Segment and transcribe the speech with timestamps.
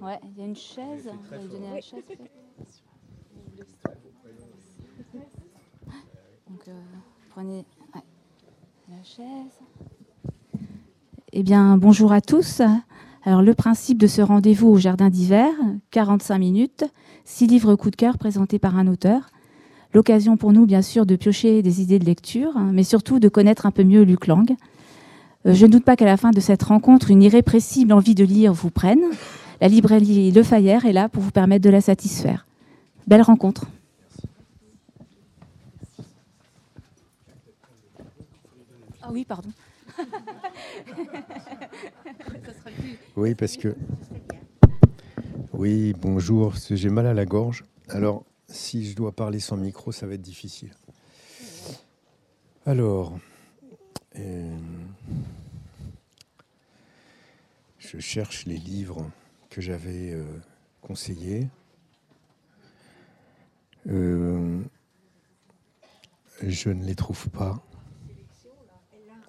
[0.00, 1.10] Ouais, il y a une chaise.
[1.12, 2.02] On va donner la chaise.
[6.48, 6.80] Donc, euh,
[7.30, 8.02] prenez ouais,
[8.88, 9.58] la chaise.
[11.32, 12.62] Eh bien, bonjour à tous.
[13.24, 15.50] Alors, le principe de ce rendez-vous au Jardin d'hiver,
[15.90, 16.84] 45 minutes,
[17.26, 19.28] six livres coup de cœur présentés par un auteur.
[19.92, 23.66] L'occasion pour nous, bien sûr, de piocher des idées de lecture, mais surtout de connaître
[23.66, 24.56] un peu mieux Luc Lang.
[25.50, 28.52] Je ne doute pas qu'à la fin de cette rencontre, une irrépressible envie de lire
[28.52, 29.00] vous prenne.
[29.62, 32.46] La librairie Le Fayère est là pour vous permettre de la satisfaire.
[33.06, 33.64] Belle rencontre.
[39.00, 39.48] Ah oui, pardon.
[43.16, 43.74] Oui, parce que.
[45.54, 47.64] Oui, bonjour, j'ai mal à la gorge.
[47.88, 50.74] Alors, si je dois parler sans micro, ça va être difficile.
[52.66, 53.18] Alors,
[54.18, 54.56] euh,
[57.78, 59.10] je cherche les livres
[59.50, 60.24] que j'avais euh,
[60.80, 61.48] conseillés.
[63.88, 64.60] Euh,
[66.42, 67.62] je ne les trouve pas.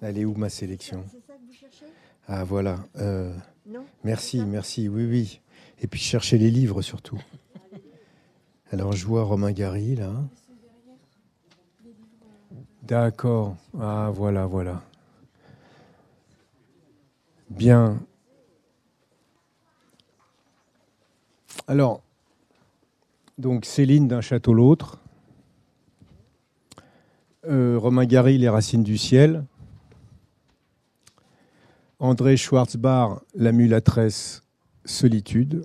[0.02, 1.04] Elle est où ma sélection?
[1.10, 1.86] C'est ça que vous cherchez?
[2.26, 2.84] Ah voilà.
[4.04, 5.40] Merci, merci, oui, oui.
[5.80, 7.20] Et puis chercher les livres surtout.
[8.72, 10.12] Alors je vois Romain Gary là.
[12.90, 13.56] D'accord.
[13.80, 14.82] Ah voilà, voilà.
[17.48, 18.00] Bien.
[21.68, 22.02] Alors,
[23.38, 24.98] donc Céline d'un château l'autre.
[27.46, 29.44] Euh, Romain Gary, Les racines du ciel.
[32.00, 34.42] André Schwarzbach, La mulâtresse,
[34.84, 35.64] Solitude.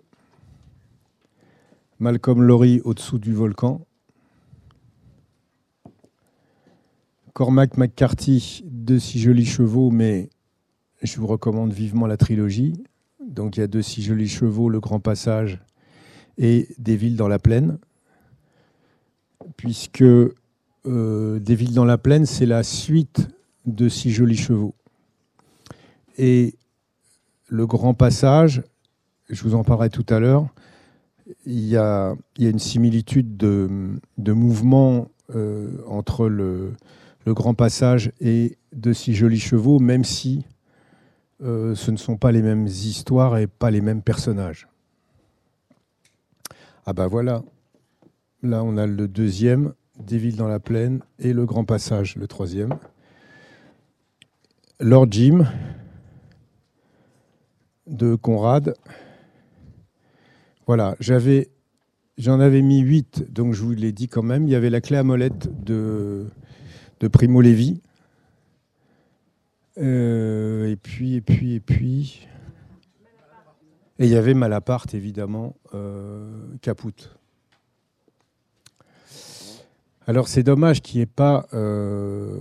[1.98, 3.82] Malcolm Lowry, Au-dessous du volcan.
[7.36, 10.30] Cormac McCarthy, De si jolis chevaux, mais
[11.02, 12.82] je vous recommande vivement la trilogie.
[13.20, 15.60] Donc il y a De si jolis chevaux, Le Grand Passage
[16.38, 17.78] et Des villes dans la plaine.
[19.58, 23.28] Puisque euh, Des villes dans la plaine, c'est la suite
[23.66, 24.74] de Si jolis chevaux.
[26.18, 26.56] Et
[27.50, 28.64] le grand passage,
[29.30, 30.48] je vous en parlerai tout à l'heure,
[31.46, 36.72] il y a, une similitude de, de mouvement euh, entre le,
[37.26, 40.46] le grand passage et de si jolis chevaux, même si
[41.44, 44.68] euh, ce ne sont pas les mêmes histoires et pas les mêmes personnages.
[46.86, 47.44] Ah bah voilà,
[48.44, 52.28] là on a le deuxième, Des villes dans la plaine, et le grand passage, le
[52.28, 52.78] troisième.
[54.80, 55.46] Lord Jim,
[57.88, 58.76] de Conrad.
[60.68, 61.50] Voilà, j'avais,
[62.18, 64.48] j'en avais mis huit, donc je vous l'ai dit quand même.
[64.48, 66.28] Il y avait la clé à molette de,
[67.00, 67.82] de Primo Levi.
[69.78, 72.28] Euh, et puis, et puis, et puis.
[74.00, 76.30] Et il y avait Malaparte, évidemment, euh,
[76.62, 77.10] Caput.
[80.08, 82.38] Alors c'est dommage qu'il n'y ait pas, euh,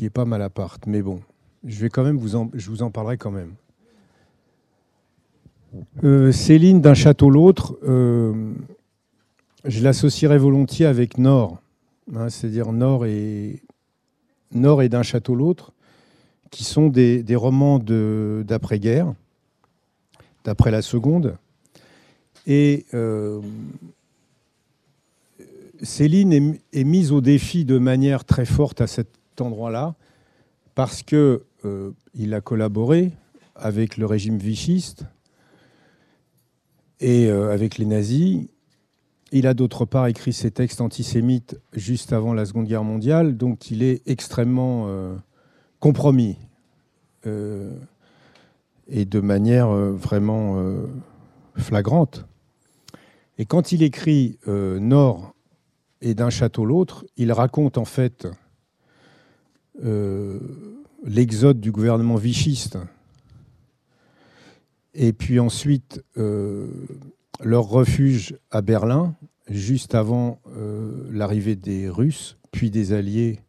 [0.00, 1.20] n'y ait pas Malaparte, mais bon,
[1.64, 3.52] je vais quand même vous en, je vous en parlerai quand même.
[6.02, 8.54] Euh, Céline d'un château l'autre, euh,
[9.66, 11.58] je l'associerais volontiers avec Nord,
[12.14, 13.60] hein, c'est-à-dire Nord et,
[14.52, 15.72] Nord et d'un château l'autre,
[16.50, 19.14] qui sont des, romans d'après-guerre,
[20.44, 21.36] d'après la seconde.
[22.46, 23.40] Et euh,
[25.82, 29.08] Céline est, est mise au défi de manière très forte à cet
[29.40, 29.94] endroit-là,
[30.74, 33.12] parce que euh, il a collaboré
[33.56, 35.04] avec le régime vichiste
[37.00, 38.46] et euh, avec les nazis.
[39.30, 43.70] Il a d'autre part écrit ses textes antisémites juste avant la Seconde Guerre mondiale, donc
[43.70, 45.14] il est extrêmement euh,
[45.80, 46.38] compromis
[47.26, 47.70] euh,
[48.86, 50.56] et de manière euh, vraiment
[51.56, 52.24] flagrante.
[53.36, 55.34] Et quand il écrit Nord
[56.00, 58.26] et d'un château l'autre, il raconte en fait
[61.04, 62.78] l'exode du gouvernement vichiste
[64.94, 66.02] et puis ensuite
[67.40, 69.14] leur refuge à Berlin,
[69.48, 73.40] juste avant euh, l'arrivée des Russes, puis des Alliés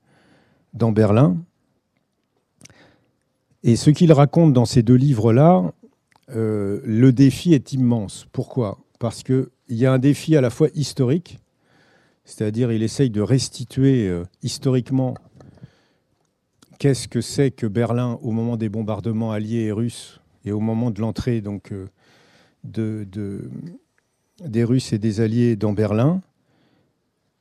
[0.74, 1.38] dans Berlin.
[3.64, 5.74] Et ce qu'il raconte dans ces deux livres-là,
[6.36, 8.28] euh, le défi est immense.
[8.32, 8.80] Pourquoi?
[9.00, 11.40] Parce qu'il y a un défi à la fois historique,
[12.24, 15.16] c'est-à-dire il essaye de restituer euh, historiquement
[16.78, 20.92] qu'est-ce que c'est que Berlin au moment des bombardements alliés et russes et au moment
[20.92, 21.74] de l'entrée donc
[22.64, 23.50] de, de-
[24.46, 26.22] des Russes et des Alliés dans Berlin.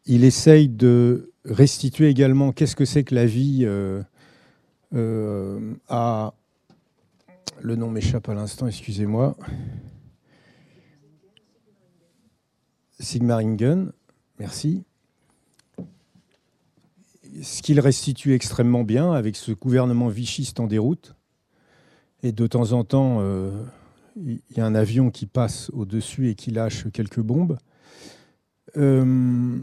[0.07, 4.03] Il essaye de restituer également qu'est-ce que c'est que la vie euh,
[4.95, 6.35] euh, à
[7.61, 9.37] le nom m'échappe à l'instant, excusez-moi.
[13.01, 13.93] Sigmaringen,
[14.39, 14.85] merci.
[17.43, 21.15] Ce qu'il restitue extrêmement bien avec ce gouvernement vichiste en déroute.
[22.23, 23.51] Et de temps en temps, euh,
[24.25, 27.59] il y a un avion qui passe au-dessus et qui lâche quelques bombes.
[28.77, 29.59] Euh,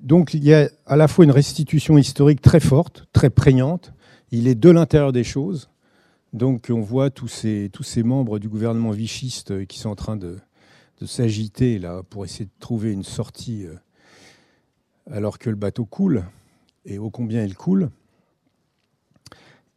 [0.00, 3.92] donc il y a à la fois une restitution historique très forte, très prégnante.
[4.30, 5.70] Il est de l'intérieur des choses.
[6.32, 7.70] Donc on voit tous ces,
[8.02, 10.38] membres du gouvernement vichiste qui sont en train de,
[11.06, 13.74] s'agiter là pour essayer de trouver une sortie euh,
[15.10, 16.24] alors que le bateau coule
[16.86, 17.90] et ô combien il coule.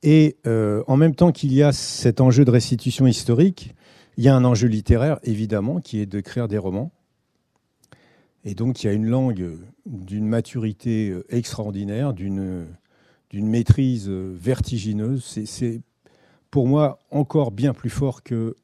[0.03, 3.73] Et euh, en même temps qu'il y a cet enjeu de restitution historique,
[4.17, 6.91] il y a un enjeu littéraire évidemment qui est créer des romans.
[8.43, 12.67] Et donc il y a une langue d'une maturité euh, extraordinaire, d'une
[13.33, 15.23] maîtrise vertigineuse.
[15.45, 15.81] C'est
[16.51, 18.55] pour moi encore bien plus fort que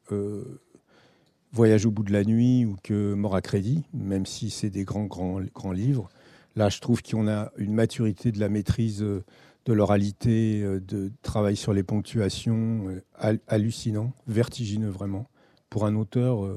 [1.54, 4.82] Voyage au bout de la nuit ou que Mort à crédit, même si c'est des
[4.82, 6.08] grands livres.
[6.56, 9.24] Là, je trouve qu'on a une maturité de la maîtrise euh,
[9.64, 15.26] de l'oralité, euh, de travail sur les ponctuations, euh, hallucinant, vertigineux vraiment.
[15.68, 16.48] Pour un auteur,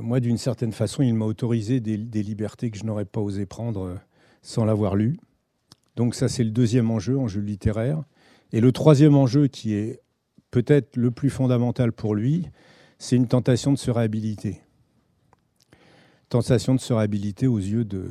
[0.00, 3.96] moi, d'une certaine façon, il m'a autorisé des, libertés que je n'aurais pas osé prendre
[4.42, 5.20] sans l'avoir lu.
[5.94, 8.02] Donc ça, c'est le deuxième enjeu, enjeu littéraire.
[8.50, 10.00] Et le troisième enjeu, qui est
[10.50, 12.48] peut-être le plus fondamental pour lui,
[12.98, 14.60] c'est une tentation de se réhabiliter.
[16.28, 18.10] Tentation de se réhabiliter aux yeux de,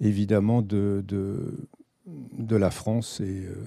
[0.00, 3.66] évidemment, de, de, la France et, euh,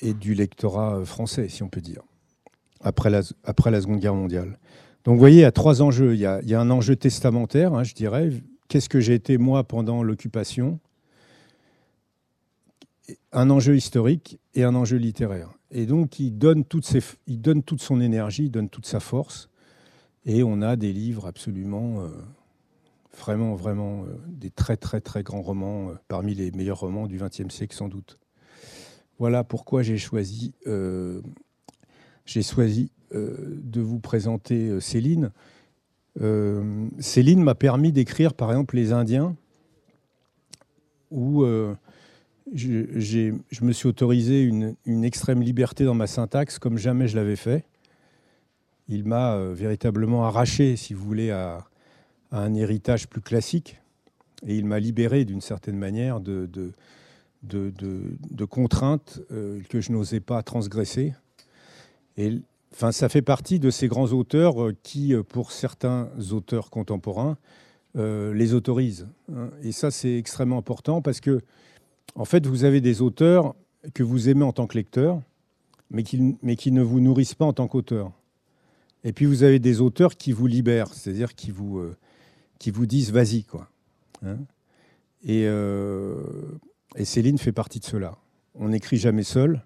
[0.00, 2.02] et du lectorat français, si on peut dire,
[2.80, 4.58] après la, après la Seconde Guerre mondiale.
[5.04, 6.14] Donc vous voyez, il y a trois enjeux.
[6.14, 8.30] Il y a, il y a un enjeu testamentaire, hein, je dirais.
[8.68, 10.78] Qu'est-ce que j'ai été moi pendant l'occupation?
[13.32, 15.50] Un enjeu historique et un enjeu littéraire.
[15.70, 16.64] Et donc, il donne,
[17.26, 19.48] il donne toute son énergie, il donne toute sa force.
[20.26, 22.08] Et on a des livres absolument, euh,
[23.18, 27.18] vraiment, vraiment, euh, des très, très, très grands romans, euh, parmi les meilleurs romans du
[27.18, 28.18] XXe siècle, sans doute.
[29.18, 30.54] Voilà pourquoi j'ai choisi,
[32.24, 35.30] j'ai choisi de vous présenter Céline.
[36.98, 39.36] Céline m'a permis d'écrire, par exemple, Les Indiens,
[41.10, 41.44] où
[42.54, 47.66] je, me suis autorisé une, extrême liberté dans ma syntaxe comme jamais je l'avais fait.
[48.90, 51.64] Il m'a euh, véritablement arraché, si vous voulez, à,
[52.32, 53.80] un héritage plus classique.
[54.46, 56.72] Et il m'a libéré d'une certaine manière de,
[58.48, 61.14] contraintes euh, que je n'osais pas transgresser.
[62.16, 62.40] Et
[62.72, 67.38] enfin, ça fait partie de ces grands auteurs euh, qui, pour certains auteurs contemporains,
[67.96, 69.08] les autorisent.
[69.34, 69.50] Hein.
[69.64, 71.40] Et ça, c'est extrêmement important parce que
[72.14, 73.56] en fait, vous avez des auteurs
[73.94, 75.20] que vous aimez en tant que lecteur,
[75.90, 78.12] mais qui, mais qui ne vous nourrissent pas en tant qu'auteur.
[79.04, 81.96] Et puis vous avez des auteurs qui vous libèrent, c'est-à-dire qui vous, euh,
[82.58, 83.44] qui vous disent vas-y.
[83.44, 83.68] quoi.
[84.24, 84.36] Hein.
[85.24, 86.22] et, euh,
[86.96, 88.18] et, Céline fait partie de cela.
[88.54, 89.64] On n'écrit jamais seul,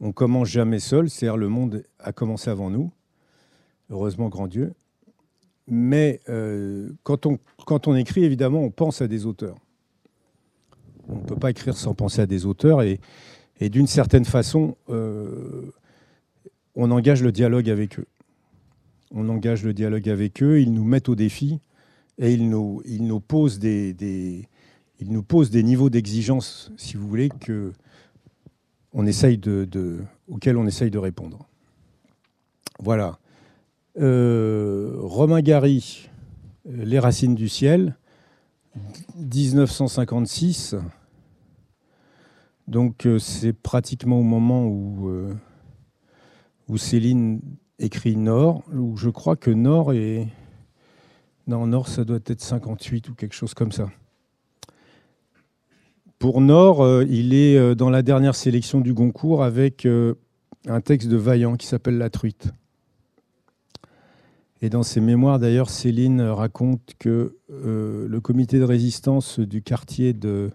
[0.00, 2.90] on commence jamais seul, c'est-à-dire le monde a commencé avant nous,
[3.90, 4.72] heureusement grand Dieu.
[5.68, 9.56] Mais euh, quand, on, quand on écrit, évidemment, on pense à des auteurs.
[11.08, 12.98] On ne peut pas écrire sans penser à des auteurs et,
[13.60, 18.06] d'une certaine façon, on engage le dialogue avec eux.
[19.10, 21.60] On engage le dialogue avec eux, ils nous mettent au défi
[22.18, 24.46] et ils nous, posent, des,
[25.52, 27.30] niveaux d'exigence, si vous voulez,
[30.28, 31.48] auxquels on essaye de répondre.
[32.78, 33.18] Voilà.
[33.98, 36.08] Euh, Romain Gary,
[36.64, 37.96] Les racines du ciel,
[39.16, 40.76] 1956.
[42.68, 45.34] Donc euh, c'est pratiquement au moment où, euh,
[46.68, 47.40] où Céline
[47.80, 50.28] écrit Nord, où je crois que Nord est...
[51.46, 53.90] Non, Nord, ça doit être 58 ou quelque chose comme ça.
[56.20, 59.88] Pour Nord, euh, il est dans la dernière sélection du Goncourt avec
[60.66, 62.52] un texte de Vaillant qui s'appelle La truite.
[64.62, 70.52] Et dans ses mémoires, d'ailleurs, Céline raconte que le comité de résistance du quartier de,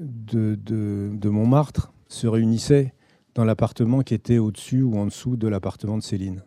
[0.00, 2.94] de, Montmartre se réunissaient
[3.34, 6.42] dans l'appartement qui était au-dessus ou en dessous de l'appartement de Céline.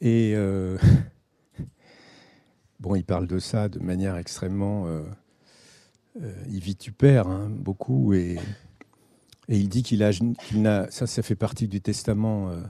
[0.00, 0.76] Et euh,
[2.80, 4.86] bon, il parle de ça de manière extrêmement.
[4.86, 5.02] Euh,
[6.20, 8.38] euh il vitupère hein, beaucoup et,
[9.48, 10.10] et, il dit qu'il a,
[10.54, 10.90] n'a.
[10.90, 12.60] Ça, ça fait partie du testament, euh,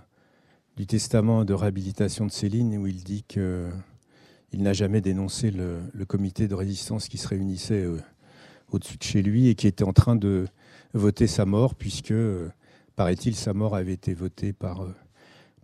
[0.77, 3.73] du testament de réhabilitation de Céline où il dit qu'il
[4.53, 7.87] n'a jamais dénoncé le, le, comité de résistance qui se réunissait
[8.71, 10.47] au-dessus de chez lui et qui était en train de
[10.95, 12.51] voter sa mort, puisque, euh,
[12.97, 14.95] paraît-il, sa mort avait été votée par, euh,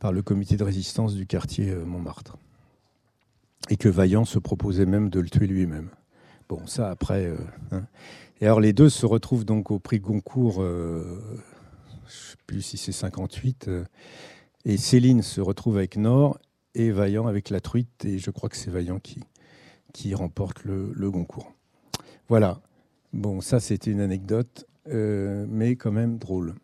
[0.01, 2.37] par le comité de résistance du quartier euh, Montmartre.
[3.71, 5.91] Et que Vaillant se proposait même de le tuer lui-même.
[6.49, 7.35] Bon, ça après.
[7.71, 7.85] Hein.
[8.41, 11.21] Et alors les deux se retrouvent donc au prix Goncourt, je ne
[12.07, 13.69] sais plus si c'est 58,
[14.65, 16.39] et Céline se retrouve avec Nord
[16.75, 19.21] et Vaillant avec La Truite, et je crois que c'est Vaillant qui,
[19.93, 21.53] qui remporte le, le Goncourt.
[22.29, 22.61] Voilà.
[23.13, 26.55] Bon, ça c'était une anecdote, mais quand même drôle.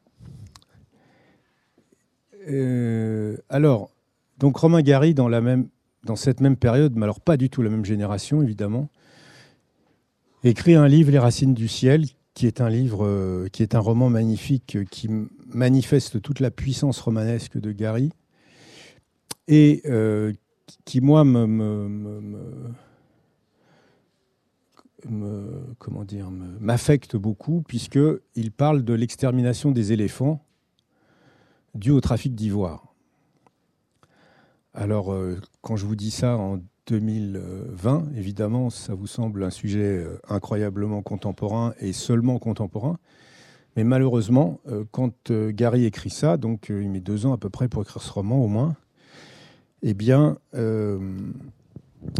[2.48, 3.90] Euh, alors,
[4.38, 5.68] donc Romain Gary, dans, la même,
[6.04, 8.88] dans cette même période, mais alors pas du tout la même génération, évidemment,
[10.42, 12.04] écrit un livre, Les Racines du ciel,
[12.34, 15.08] qui est un livre, euh, qui est un roman magnifique, euh, qui
[15.46, 18.10] manifeste toute la puissance romanesque de Gary,
[19.46, 19.82] et
[20.86, 21.86] qui, moi, me
[25.78, 30.44] comment dire, m'affecte beaucoup, puisqu'il parle de l'extermination des éléphants
[31.74, 32.94] dû au trafic d'ivoire.
[34.74, 39.98] Alors, euh, quand je vous dis ça en 2020, évidemment, ça vous semble un sujet
[39.98, 42.98] euh, incroyablement contemporain et seulement contemporain.
[43.76, 47.68] Mais malheureusement, euh, quand Gary écrit ça, donc il met deux ans à peu près
[47.68, 48.76] pour écrire ce roman au moins,
[49.82, 50.38] eh bien,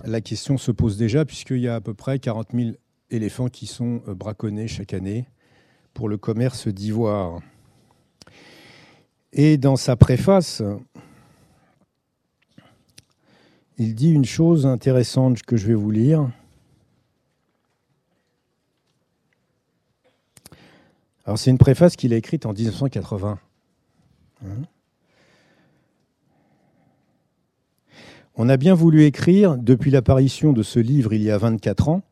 [0.05, 2.71] la question se pose déjà, puisqu'il y a à peu près 40 000
[3.11, 5.26] éléphants qui sont braconnés chaque année
[5.93, 7.41] pour le commerce d'ivoire.
[9.33, 10.62] Et dans sa préface,
[13.79, 16.31] il dit une chose intéressante que je vais vous lire.
[21.25, 23.38] Alors c'est une préface qu'il a écrite en 1980.
[24.45, 24.49] Hein.
[28.37, 32.03] On a bien voulu écrire, depuis l'apparition de ce livre il y a 24 ans,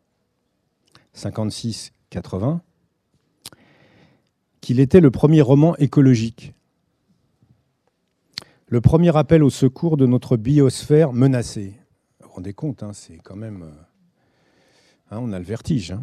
[1.16, 2.60] 56-80,
[4.60, 6.54] qu'il était le premier roman écologique
[8.72, 11.74] le premier appel au secours de notre biosphère menacée.
[12.20, 13.64] Vous vous rendez compte, hein, c'est quand même.
[13.64, 13.70] Euh,
[15.10, 15.90] hein, on a le vertige.
[15.90, 16.02] Hein.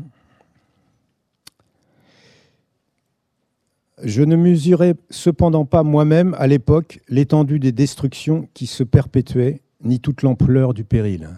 [4.03, 9.99] Je ne mesurais cependant pas moi-même à l'époque l'étendue des destructions qui se perpétuaient, ni
[9.99, 11.29] toute l'ampleur du péril.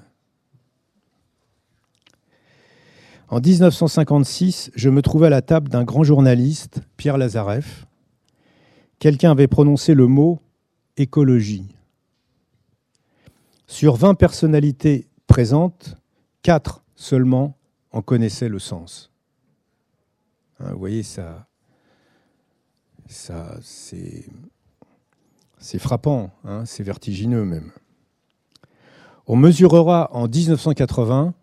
[3.28, 7.86] En 1956, je me trouvais à la table d'un grand journaliste, Pierre Lazareff.
[9.00, 10.42] Quelqu'un avait prononcé le mot
[10.98, 11.74] écologie.
[13.68, 15.96] Sur 20 personnalités présentes,
[16.44, 17.58] 4 seulement
[17.92, 19.12] en connaissaient le sens.
[20.60, 21.48] Hein, vous voyez, ça,
[23.08, 24.26] ça c'est,
[25.80, 27.72] frappant, hein, c'est vertigineux même.
[29.28, 31.34] On mesurera en 1980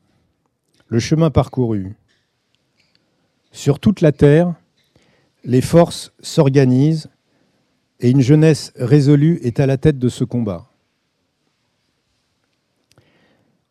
[0.89, 1.97] le chemin parcouru.
[3.53, 4.55] Sur toute la Terre,
[5.45, 7.09] les forces s'organisent
[8.01, 10.69] et une jeunesse résolue est à la tête de ce combat.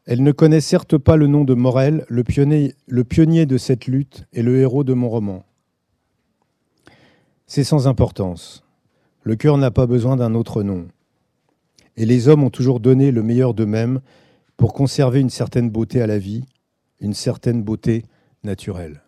[0.06, 4.42] Elle ne connaît certes pas le nom de Morel, le pionnier, de cette lutte et
[4.42, 5.44] le héros de mon roman.
[7.46, 8.64] C'est sans importance.
[9.24, 10.88] Le cœur n'a pas besoin d'un autre nom.
[11.98, 14.00] Et les hommes ont toujours donné le meilleur d'eux-mêmes
[14.56, 16.46] pour conserver une certaine beauté à la vie,
[17.02, 18.06] une certaine beauté
[18.44, 19.02] naturelle.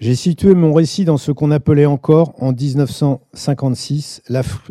[0.00, 4.22] J'ai situé mon récit dans ce qu'on appelait encore, en 1956,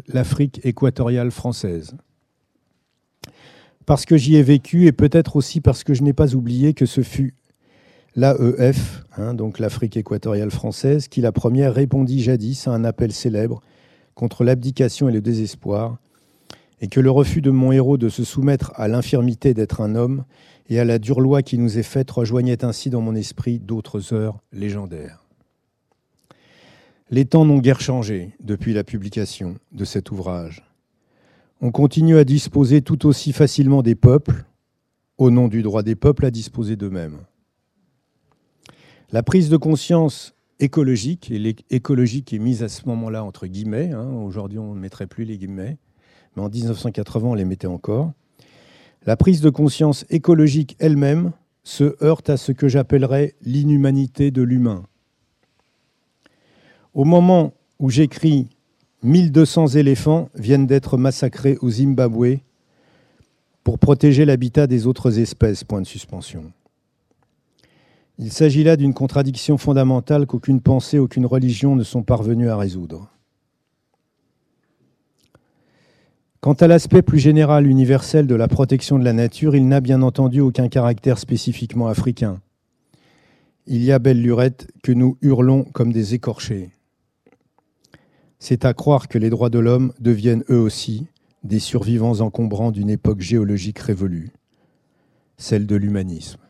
[0.08, 1.96] l'Afrique équatoriale française.
[3.86, 6.86] Parce que j'y ai vécu et peut-être aussi parce que je n'ai pas oublié que
[6.86, 7.36] ce fut
[8.16, 13.62] l'AEF, hein, donc l'Afrique équatoriale française, qui la première répondit jadis à un appel célèbre
[14.20, 15.98] contre l'abdication et le désespoir,
[16.82, 20.26] et que le refus de mon héros de se soumettre à l'infirmité d'être un homme
[20.68, 24.14] et à la dure loi qui nous est faite rejoignait ainsi dans mon esprit d'autres
[24.14, 25.24] heures légendaires.
[27.10, 30.70] Les temps n'ont guère changé depuis la publication de cet ouvrage.
[31.62, 34.44] On continue à disposer tout aussi facilement des peuples,
[35.18, 37.20] au nom du droit des peuples à disposer d'eux-mêmes.
[39.14, 44.10] La prise de conscience écologique, et l'écologique est mise à ce moment-là entre guillemets, hein,
[44.12, 45.78] aujourd'hui on ne mettrait plus les guillemets,
[46.36, 48.12] mais en 1980 on les mettait encore,
[49.06, 51.32] la prise de conscience écologique elle-même
[51.64, 54.84] se heurte à ce que j'appellerais l'inhumanité de l'humain.
[56.94, 58.50] Au moment où j'écris,
[59.04, 62.40] 1200 éléphants viennent d'être massacrés au Zimbabwe
[63.64, 65.64] pour protéger l'habitat des autres espèces.
[65.64, 66.52] Point de suspension.
[68.22, 73.10] Il s'agit là d'une contradiction fondamentale qu'aucune pensée, aucune religion ne sont parvenues à résoudre.
[76.42, 80.02] Quant à l'aspect plus général universel de la protection de la nature, il n'a bien
[80.02, 82.42] entendu aucun caractère spécifiquement africain.
[83.68, 86.72] Il y a belle lurette que nous hurlons comme des écorchés.
[88.38, 91.08] c'est à croire que les droits de l'homme deviennent eux aussi
[91.46, 94.32] des survivants encombrants d'une époque géologique révolue,
[95.38, 96.49] celle de l'humanisme.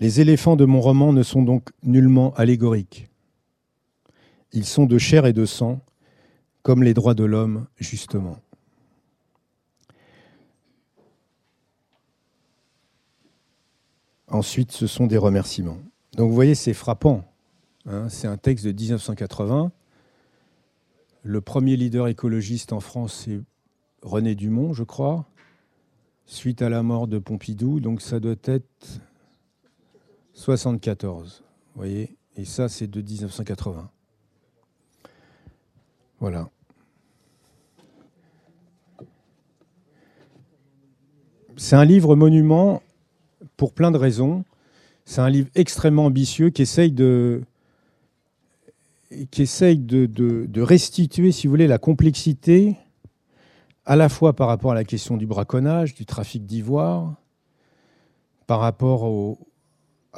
[0.00, 3.08] Les éléphants de mon roman ne sont donc nullement allégoriques.
[4.52, 5.80] Ils sont de chair et de sang,
[6.62, 8.38] comme les droits de l'homme, justement.
[14.28, 15.78] Ensuite, ce sont des remerciements.
[16.12, 17.24] Donc vous voyez, c'est frappant.
[17.86, 18.08] Hein.
[18.08, 19.72] c'est un texte de 1980.
[21.22, 23.40] Le premier leader écologiste en France, c'est
[24.02, 25.26] René Dumont, je crois,
[26.26, 27.80] suite à la mort de Pompidou.
[27.80, 29.00] Donc ça doit être
[30.38, 31.42] 74.
[31.74, 33.90] Vous voyez Et ça, c'est de 1980.
[36.20, 36.48] Voilà.
[41.56, 42.82] C'est un livre monument
[43.56, 44.44] pour plein de raisons.
[45.04, 47.42] C'est un livre extrêmement ambitieux qui essaye de,
[49.10, 52.76] essaye de, restituer, si vous voulez, la complexité,
[53.86, 57.16] à la fois par rapport à la question du braconnage, du trafic d'ivoire,
[58.46, 59.38] par rapport au,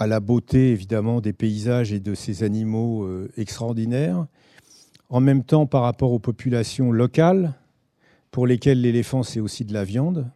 [0.00, 4.26] à la beauté, évidemment, des paysages et de ces animaux euh, extraordinaires,
[5.10, 7.52] en même temps par rapport aux populations locales,
[8.30, 10.26] pour lesquelles l'éléphant, c'est aussi de la viande,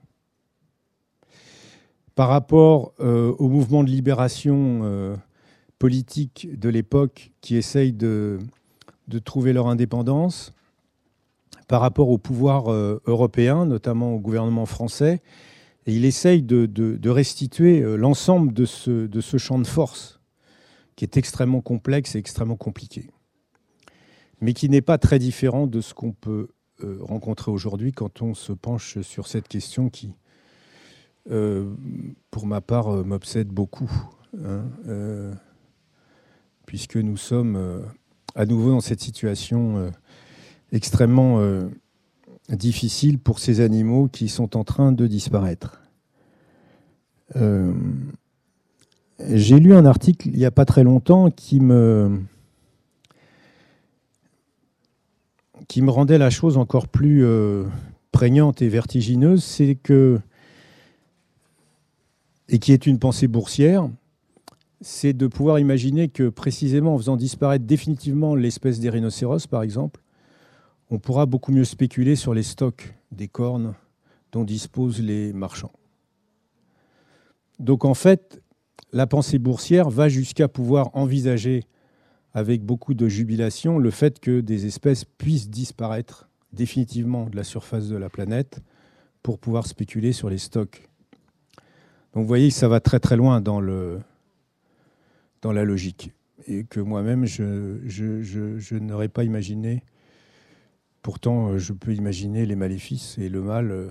[2.14, 5.16] par rapport euh, au mouvement de libération euh,
[5.78, 8.40] politique de l'époque qui essayent de,
[9.08, 10.52] de, trouver leur indépendance,
[11.68, 15.22] par rapport au pouvoir européen, notamment au gouvernement français,
[15.86, 20.20] et il essaye de, restituer l'ensemble de ce, champ de force
[20.96, 23.10] qui est extrêmement complexe et extrêmement compliqué,
[24.40, 26.48] mais qui n'est pas très différent de ce qu'on peut
[27.00, 30.14] rencontrer aujourd'hui quand on se penche sur cette question qui,
[31.30, 31.74] euh,
[32.30, 33.90] pour ma part, euh, m'obsède beaucoup,
[34.44, 35.32] hein, euh,
[36.66, 37.84] puisque nous sommes
[38.34, 39.92] à nouveau dans cette situation
[40.72, 41.40] extrêmement
[42.48, 45.80] difficile pour ces animaux qui sont en train de disparaître.
[49.30, 52.20] J'ai lu un article il n'y a pas très longtemps qui me,
[55.68, 57.24] qui me rendait la chose encore plus
[58.12, 60.20] prégnante et vertigineuse, c'est que
[62.48, 63.88] et qui est une pensée boursière,
[64.80, 70.03] c'est de pouvoir imaginer que précisément en faisant disparaître définitivement l'espèce des rhinocéros, par exemple,
[70.90, 73.74] on pourra beaucoup mieux spéculer sur les stocks des cornes
[74.32, 75.72] dont disposent les marchands.
[77.58, 78.42] Donc en fait,
[78.92, 81.64] la pensée boursière va jusqu'à pouvoir envisager
[82.32, 87.88] avec beaucoup de jubilation le fait que des espèces puissent disparaître définitivement de la surface
[87.88, 88.60] de la planète
[89.22, 90.88] pour pouvoir spéculer sur les stocks
[92.14, 96.12] donc vous voyez que ça va très très loin dans, la logique.
[96.46, 99.82] Et que moi-même, je, n'aurais pas imaginé.
[101.04, 103.90] Pourtant, je peux imaginer les maléfices et le mal euh,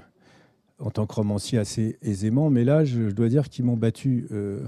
[0.80, 2.50] en tant que romancier assez aisément.
[2.50, 4.66] Mais là, je, dois dire qu'ils m'ont battu euh,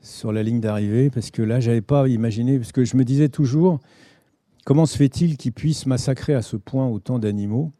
[0.00, 2.58] sur la ligne d'arrivée parce que là, j'avais pas imaginé.
[2.58, 3.80] Parce que je me disais toujours,
[4.64, 7.72] comment se fait-il qu'ils puissent massacrer à ce point autant d'animaux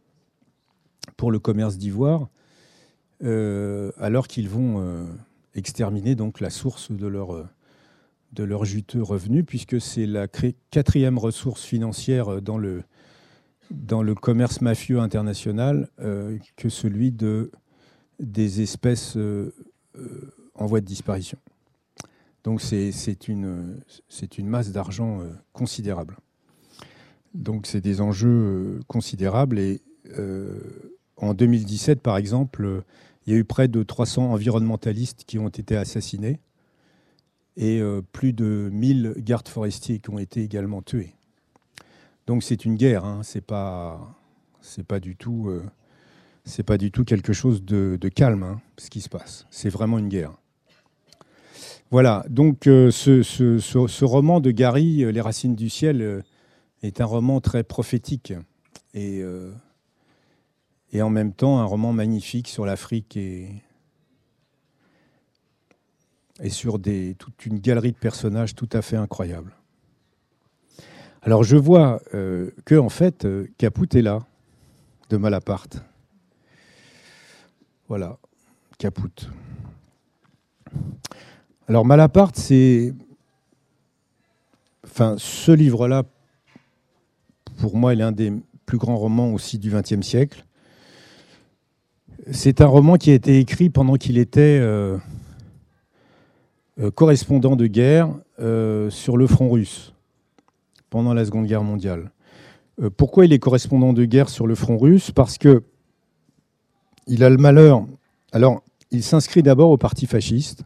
[1.16, 2.28] pour le commerce d'ivoire
[3.22, 5.06] euh, alors qu'ils vont euh,
[5.54, 7.48] exterminer donc la source de leur, euh,
[8.32, 12.82] de juteux revenus, puisque c'est la quatrième ressource financière dans le,
[13.70, 15.88] dans le commerce mafieux international
[16.56, 17.50] que celui de,
[18.20, 19.16] des espèces
[20.54, 21.38] en voie de disparition.
[22.44, 23.80] Donc c'est une,
[24.38, 25.20] une masse d'argent
[25.52, 26.16] considérable.
[27.34, 29.82] Donc c'est des enjeux considérables et
[31.20, 32.84] en 2017, par exemple,
[33.26, 36.40] il y a eu près de 300 environnementalistes qui ont été assassinés
[37.56, 41.14] et euh, plus de 1000 gardes forestiers qui ont été également tués.
[42.28, 43.22] Donc c'est une guerre, hein.
[43.22, 43.98] c'est pas
[45.00, 45.64] du tout euh,
[46.44, 49.46] c'est pas du tout quelque chose de, calme hein, ce qui se passe.
[49.50, 50.32] C'est vraiment une guerre.
[51.90, 56.22] Voilà, donc euh, ce, roman de Gary, Les Racines du ciel,
[56.82, 58.34] est un roman très prophétique
[58.92, 59.22] et
[60.92, 63.48] et en même temps un roman magnifique sur l'Afrique et,
[66.42, 69.57] et sur des, toute une galerie de personnages tout à fait incroyables.
[71.22, 74.20] Alors je vois euh, que en fait euh, Caput est là,
[75.10, 75.82] de Malaparte.
[77.88, 78.18] Voilà,
[78.78, 79.28] Caput.
[81.66, 82.94] Alors Malaparte, c'est,
[84.84, 86.04] enfin, ce livre-là,
[87.58, 88.32] pour moi, est un des
[88.64, 90.44] plus grands romans aussi du XXe siècle.
[92.30, 94.98] C'est un roman qui a été écrit pendant qu'il était euh,
[96.94, 98.10] correspondant de guerre
[98.90, 99.94] sur le front russe
[100.90, 102.12] pendant la Seconde Guerre mondiale.
[102.80, 105.10] Euh, pourquoi il est correspondant de guerre sur le front russe?
[105.10, 105.62] Parce que
[107.06, 107.86] il a le malheur.
[108.32, 110.64] Alors, il s'inscrit d'abord au parti fasciste,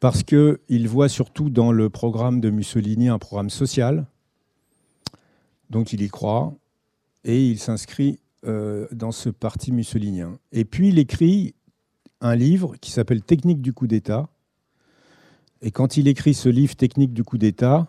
[0.00, 4.06] parce qu'il voit surtout dans le programme de Mussolini un programme social,
[5.68, 6.54] donc il y croit,
[7.24, 10.38] et il s'inscrit euh, dans ce parti mussolinien.
[10.52, 11.54] Et puis il écrit
[12.22, 14.28] un livre qui s'appelle Technique du coup d'État.
[15.62, 17.88] Et quand il écrit ce livre Technique du coup d'État,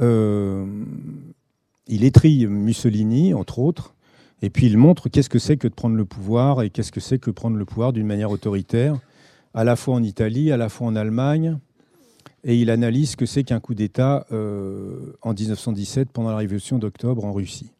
[0.00, 3.94] il étrie Mussolini, entre autres,
[4.42, 7.00] et puis il montre qu'est-ce que c'est que de prendre le pouvoir et qu'est-ce que
[7.00, 8.98] c'est que prendre le pouvoir d'une manière autoritaire,
[9.54, 11.58] à la fois en Italie, à la fois en Allemagne.
[12.44, 16.78] Et il analyse ce que c'est qu'un coup d'État euh, en 1917 pendant la révolution
[16.78, 17.72] d'octobre en Russie.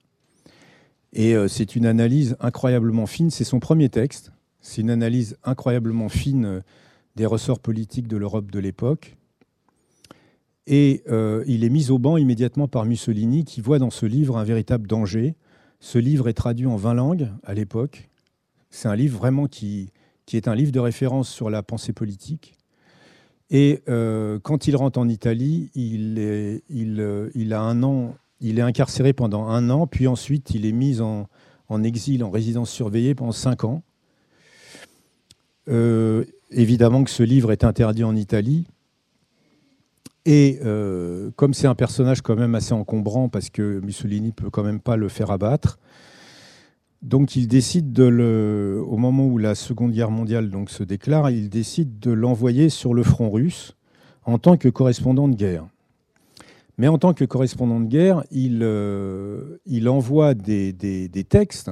[1.12, 3.30] Et euh, c'est une analyse incroyablement fine.
[3.30, 4.32] C'est son premier texte.
[4.60, 6.60] C'est une analyse incroyablement fine euh,
[7.14, 9.16] des ressorts politiques de l'Europe de l'époque.
[10.70, 11.02] Et
[11.46, 14.86] il est mis au banc immédiatement par Mussolini, qui voit dans ce livre un véritable
[14.86, 15.34] danger
[15.80, 18.08] ce livre est traduit en 20 langues à l'époque.
[18.70, 19.90] C'est un livre vraiment qui,
[20.26, 22.54] qui est un livre de référence sur la pensée politique.
[23.50, 28.14] Et euh, quand il rentre en Italie, il, est, il, euh, il, a un an,
[28.40, 31.28] il est incarcéré pendant un an, puis ensuite il est mis en,
[31.68, 33.82] en exil, en résidence surveillée pendant cinq ans.
[35.68, 38.66] Euh, évidemment que ce livre est interdit en Italie.
[40.30, 44.62] Et euh, comme c'est un personnage quand même assez encombrant, parce que Mussolini peut quand
[44.62, 45.78] même pas le faire abattre,
[47.00, 51.30] donc il décide de le, au moment où la Seconde Guerre mondiale donc se déclare,
[51.30, 53.74] il décide de l'envoyer sur le front russe
[54.26, 55.66] en tant que correspondant de guerre.
[56.76, 61.70] Mais en tant que correspondant de guerre, il, euh, il envoie des, des, des, textes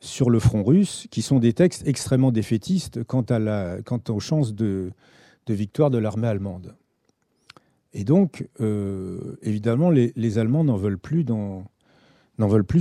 [0.00, 4.20] sur le front russe qui sont des textes extrêmement défaitistes quant, à la, quant aux
[4.20, 4.90] chances de,
[5.46, 6.74] de victoire de l'armée allemande.
[7.92, 11.24] Et donc, euh, évidemment, les, Allemands n'en veulent plus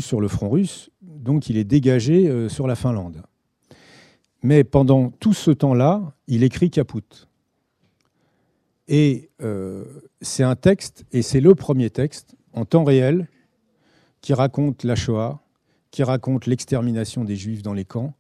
[0.02, 3.22] sur le front russe, donc il est dégagé euh, sur la Finlande.
[4.44, 7.28] Mais pendant tout ce temps-là, il écrit Caput.
[8.88, 9.86] Et euh,
[10.22, 13.28] c'est un texte, et c'est le premier texte en temps réel
[14.22, 15.42] qui raconte la Shoah,
[15.92, 18.14] qui raconte l'extermination des Juifs dans les camps,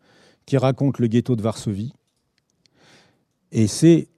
[0.46, 1.94] qui raconte le ghetto de Varsovie.
[3.52, 4.10] Et c'est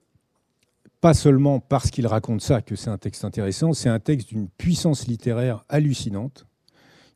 [1.00, 4.48] pas seulement parce qu'il raconte ça que c'est un texte intéressant, c'est un texte d'une
[4.48, 6.46] puissance littéraire hallucinante.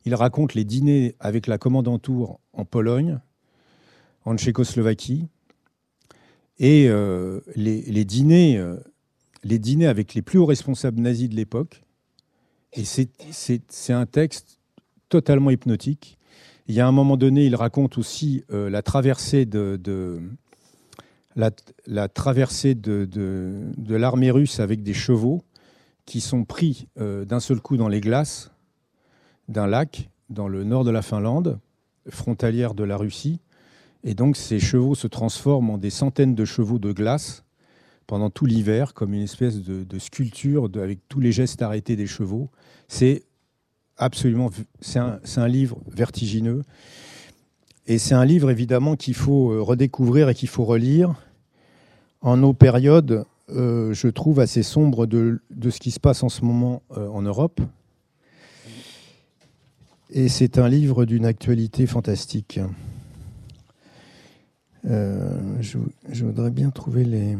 [0.05, 3.19] Il raconte les dîners avec la commandanture en Pologne,
[4.23, 5.27] en Tchécoslovaquie,
[6.57, 8.77] et euh, les, dîners, euh,
[9.43, 11.81] les dîners avec les plus hauts responsables nazis de l'époque.
[12.73, 14.59] Et c'est un texte
[15.09, 16.17] totalement hypnotique.
[16.67, 20.19] Il y a un moment donné, il raconte aussi euh, la traversée de,
[21.35, 25.43] la, traversée de, l'armée russe avec des chevaux
[26.05, 28.51] qui sont pris euh, d'un seul coup dans les glaces
[29.47, 31.59] d'un lac dans le nord de la Finlande,
[32.09, 33.39] frontalière de la Russie.
[34.03, 37.43] Et donc ces chevaux se transforment en des centaines de chevaux de glace
[38.07, 42.49] pendant tout l'hiver, comme une espèce de, sculpture avec tous les gestes arrêtés des chevaux.
[42.87, 43.23] C'est
[43.97, 46.61] absolument, c'est un livre vertigineux.
[47.87, 51.13] Et c'est un livre évidemment qu'il faut euh, redécouvrir et qu'il faut relire
[52.21, 56.43] en nos périodes, euh, je trouve, assez sombres de, ce qui se passe en ce
[56.43, 57.61] moment euh, en Europe.
[60.09, 62.59] Et c'est un livre d'une actualité fantastique.
[64.83, 65.77] je,
[66.23, 67.37] voudrais bien trouver les...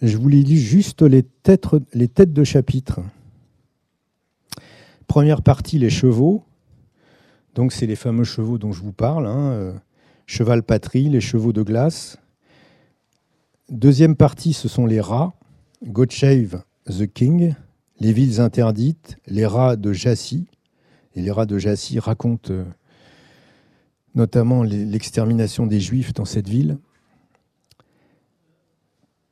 [0.00, 3.00] Je vous lis juste les têtes, les têtes de chapitre.
[5.12, 6.42] Première partie, les chevaux.
[7.54, 9.26] Donc, c'est les fameux chevaux dont je vous parle.
[9.26, 9.74] Hein, euh,
[10.24, 12.16] cheval patrie, les chevaux de glace.
[13.68, 15.34] Deuxième partie, ce sont les rats.
[15.84, 17.54] Godshave the King.
[18.00, 20.46] Les villes interdites, les rats de Jassy.
[21.14, 22.64] Et les rats de Jassy racontent euh,
[24.14, 26.78] notamment l'extermination des Juifs dans cette ville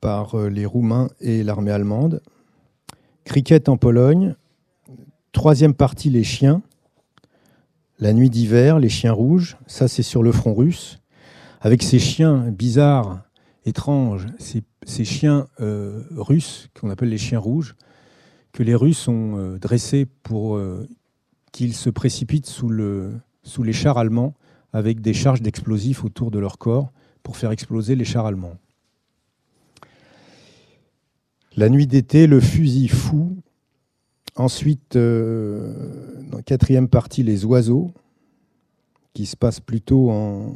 [0.02, 2.20] par euh, les Roumains et l'armée allemande.
[3.24, 4.36] Cricket en Pologne,
[5.32, 6.62] Troisième partie, les chiens.
[7.98, 9.56] La nuit d'hiver, les chiens rouges.
[9.66, 10.98] Ça, c'est sur le front russe.
[11.60, 13.22] Avec ces chiens bizarres,
[13.64, 17.76] étranges, ces, chiens euh, russes qu'on appelle les chiens rouges,
[18.52, 20.88] que les Russes ont euh, dressés pour euh,
[21.52, 23.12] qu'ils se précipitent sous, le,
[23.42, 24.34] sous les chars allemands
[24.72, 28.56] avec des charges d'explosifs autour de leur corps pour faire exploser les chars allemands.
[31.56, 33.36] La nuit d'été, le fusil fou
[34.36, 37.92] Ensuite, euh, dans la quatrième partie, les oiseaux,
[39.12, 40.54] qui se passe plutôt en,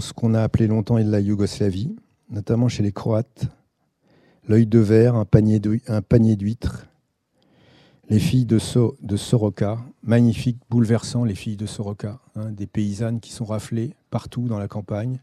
[0.00, 1.94] ce qu'on a appelé longtemps la Yougoslavie.
[2.30, 3.46] notamment chez les Croates.
[4.48, 6.86] L'œil de verre, un panier d'huîtres.
[8.08, 13.44] Les filles de, Soroka, magnifiques, bouleversant, les filles de Soroka, hein, des paysannes qui sont
[13.44, 15.20] raflées partout dans la campagne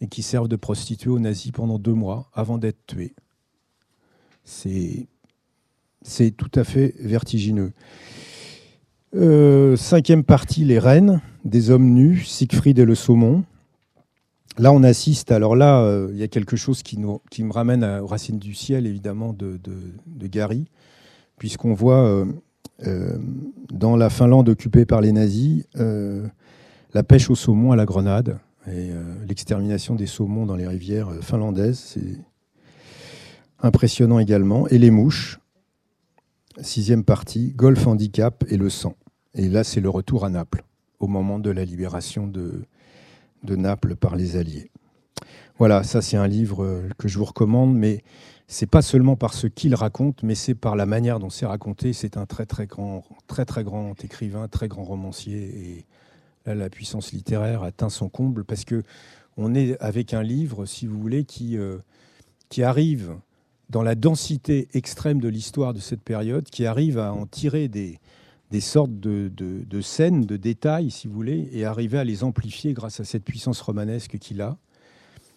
[0.00, 3.14] et qui servent de prostituées aux nazis pendant deux mois avant d'être tuées.
[4.42, 5.06] C'est
[6.36, 7.72] tout à fait vertigineux.
[9.14, 13.44] Euh, cinquième partie, les reines, des hommes nus, Siegfried et le saumon.
[14.58, 15.30] Là, on assiste.
[15.30, 18.86] Alors là, euh, il y a quelque chose qui, me ramène aux racines du ciel,
[18.86, 20.66] évidemment, de, de, Gary,
[21.38, 22.26] puisqu'on voit
[22.86, 23.18] euh,
[23.72, 25.64] dans la Finlande occupée par les nazis
[26.94, 28.90] la pêche au saumon à la grenade et
[29.26, 31.78] l'extermination des saumons dans les rivières finlandaises.
[31.78, 32.18] C'est
[33.60, 34.66] impressionnant également.
[34.68, 35.38] Et les mouches.
[36.60, 38.96] Sixième partie, golf handicap et le sang.
[39.34, 40.64] Et là, c'est le retour à Naples,
[40.98, 42.64] au moment de la libération de,
[43.44, 44.70] de Naples par les Alliés.
[45.58, 48.02] Voilà, ça c'est un livre que je vous recommande, mais
[48.48, 51.92] c'est pas seulement par ce qu'il raconte, mais c'est par la manière dont c'est raconté.
[51.92, 55.86] C'est un très très grand, très très grand écrivain, très grand romancier, et
[56.46, 58.82] là la puissance littéraire atteint son comble parce que
[59.36, 61.78] on est avec un livre, si vous voulez, qui euh,
[62.48, 63.16] qui arrive
[63.70, 67.98] dans la densité extrême de l'histoire de cette période, qui arrive à en tirer des,
[68.60, 73.04] sortes de, scènes, de détails, si vous voulez, et arriver à les amplifier grâce à
[73.04, 74.56] cette puissance romanesque qu'il a.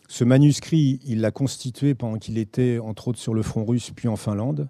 [0.08, 4.08] Ce manuscrit, il l'a constitué pendant qu'il était, entre autres, sur le front russe, puis
[4.08, 4.70] en Finlande.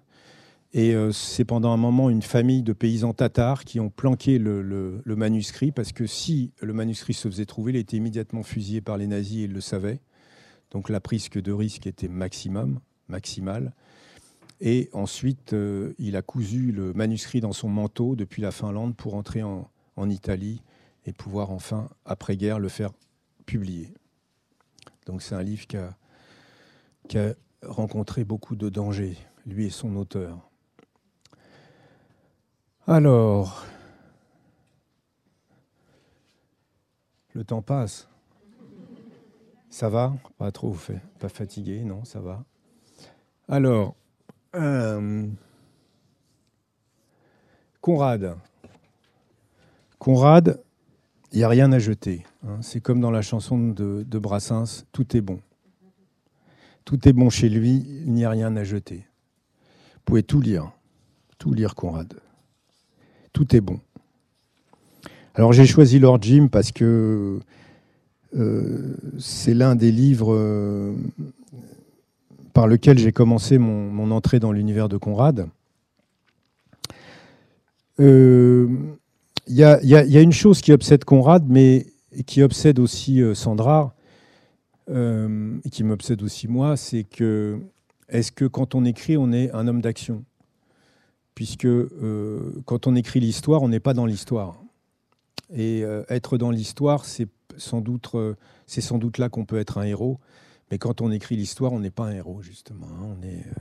[0.74, 4.62] Et euh, c'est pendant un moment une famille de paysans tatars qui ont planqué le,
[4.62, 8.96] le, manuscrit, parce que si le manuscrit se faisait trouver, il était immédiatement fusillé par
[8.96, 10.00] les nazis et ils le savaient.
[10.70, 13.72] Donc la prise de risque était maximum maximale.
[14.60, 19.14] Et ensuite, euh, il a cousu le manuscrit dans son manteau depuis la Finlande pour
[19.14, 19.68] entrer en,
[20.08, 20.62] Italie
[21.06, 22.90] et pouvoir enfin, après-guerre, le faire
[23.46, 23.92] publier.
[25.06, 25.96] Donc c'est un livre qui a,
[27.08, 30.50] qui a rencontré beaucoup de dangers, lui et son auteur.
[32.88, 33.64] Alors,
[37.32, 38.08] le temps passe.
[39.70, 40.14] Ça va?
[40.36, 40.76] Pas trop,
[41.18, 42.44] pas fatigué, non, ça va.
[43.48, 43.96] Alors,
[44.54, 45.26] euh,
[47.80, 48.36] Conrad.
[49.98, 50.60] Conrad,
[51.32, 52.24] il n'y a rien à jeter.
[52.46, 52.58] Hein.
[52.60, 55.40] C'est comme dans la chanson de, Brassens, tout est bon.
[56.84, 59.06] Tout est bon chez lui, il n'y a rien à jeter.
[59.94, 60.72] Vous pouvez tout lire,
[61.38, 62.14] tout lire Conrad.
[63.32, 63.80] Tout est bon.
[65.34, 67.40] Alors j'ai choisi Lord Jim parce que
[68.36, 70.94] euh, c'est l'un des livres euh,
[72.52, 75.48] par lequel j'ai commencé mon, entrée dans l'univers de Conrad.
[77.98, 78.68] Il euh,
[79.48, 81.86] y, a une chose qui obsède Conrad, mais
[82.26, 83.94] qui obsède aussi euh, Sandra,
[84.90, 87.60] euh, et qui m'obsède aussi moi, c'est que
[88.08, 90.24] est-ce que quand on écrit, on est un homme d'action?
[91.34, 91.68] Puisque
[92.66, 94.62] quand on écrit l'histoire, on n'est pas dans l'histoire.
[95.54, 98.10] Et être dans l'histoire, c'est sans doute,
[98.66, 100.20] c'est sans doute là qu'on peut être un héros.
[100.72, 102.86] Mais quand on écrit l'histoire, on n'est pas un héros, justement.
[102.86, 103.14] Hein.
[103.18, 103.46] On est...
[103.46, 103.60] Euh,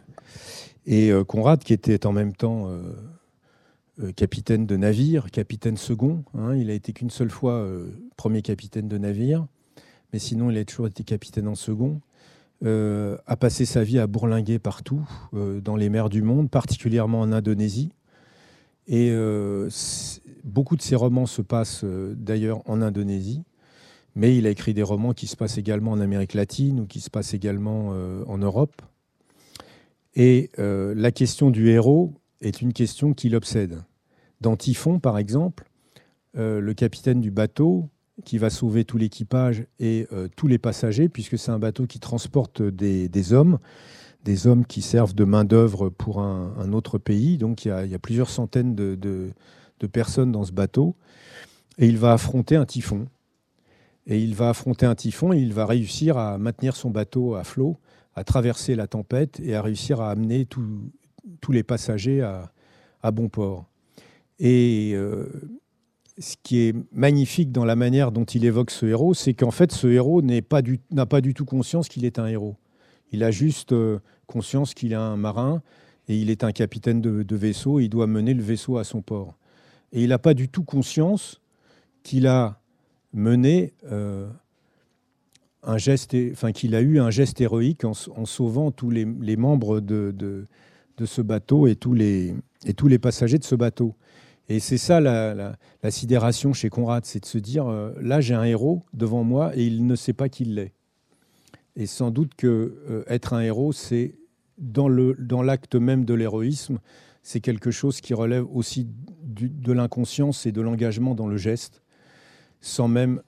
[0.85, 6.55] et euh, Conrad, qui était en même temps euh, capitaine de navire, capitaine second, hein,
[6.55, 7.67] il a été qu'une seule fois
[8.15, 9.45] premier capitaine de navire,
[10.13, 11.99] mais sinon il a toujours été capitaine en second.
[12.63, 17.91] a passé sa vie à bourlinguer partout, dans les mers du monde, particulièrement en Indonésie.
[18.87, 19.13] Et
[20.45, 23.43] beaucoup de ses romans se passent d'ailleurs en Indonésie.
[24.15, 26.99] Mais il a écrit des romans qui se passent également en Amérique latine ou qui
[26.99, 28.81] se passent également euh, en Europe.
[30.15, 33.81] Et euh, la question du héros est une question qui l'obsède.
[34.41, 35.69] Dans Typhon, par exemple,
[36.35, 37.89] euh, le capitaine du bateau
[38.25, 42.61] qui va sauver tout l'équipage et tous les passagers, puisque c'est un bateau qui transporte
[42.61, 43.57] des, hommes,
[44.23, 47.39] des hommes qui servent de main-d'œuvre pour un, autre pays.
[47.39, 50.95] Donc il y, a, plusieurs centaines de, de personnes dans ce bateau.
[51.79, 53.07] Et il va affronter un typhon
[54.07, 57.43] et il va affronter un typhon et il va réussir à maintenir son bateau à
[57.43, 57.77] flot,
[58.15, 63.65] à traverser la tempête et à réussir à amener tous les passagers à, bon port.
[64.39, 65.27] Et euh,
[66.17, 69.71] ce qui est magnifique dans la manière dont il évoque ce héros, c'est qu'en fait,
[69.71, 72.57] ce héros n'a pas, du, tout conscience qu'il est un héros.
[73.11, 75.61] Il a juste euh, conscience qu'il est un marin
[76.07, 78.83] et il est un capitaine de, de vaisseau et il doit mener le vaisseau à
[78.83, 79.37] son port.
[79.93, 81.41] Et il n'a pas du tout conscience
[82.03, 82.60] qu'il a
[83.13, 84.27] mené euh,
[85.63, 90.13] un geste, enfin qu'il a eu un geste héroïque en, sauvant tous les, membres de,
[90.15, 90.45] de,
[91.05, 93.95] ce bateau et tous les, et tous les passagers de ce bateau.
[94.49, 95.55] Et c'est ça la,
[95.89, 99.65] sidération chez Conrad, c'est de se dire euh, là j'ai un héros devant moi et
[99.65, 100.73] il ne sait pas qui il est.
[101.75, 104.15] Et sans doute que être un héros, c'est
[104.57, 106.79] dans l'acte dans même de l'héroïsme,
[107.23, 108.87] c'est quelque chose qui relève aussi
[109.23, 111.80] de l'inconscience et de l'engagement dans le geste,
[112.61, 113.21] sans même,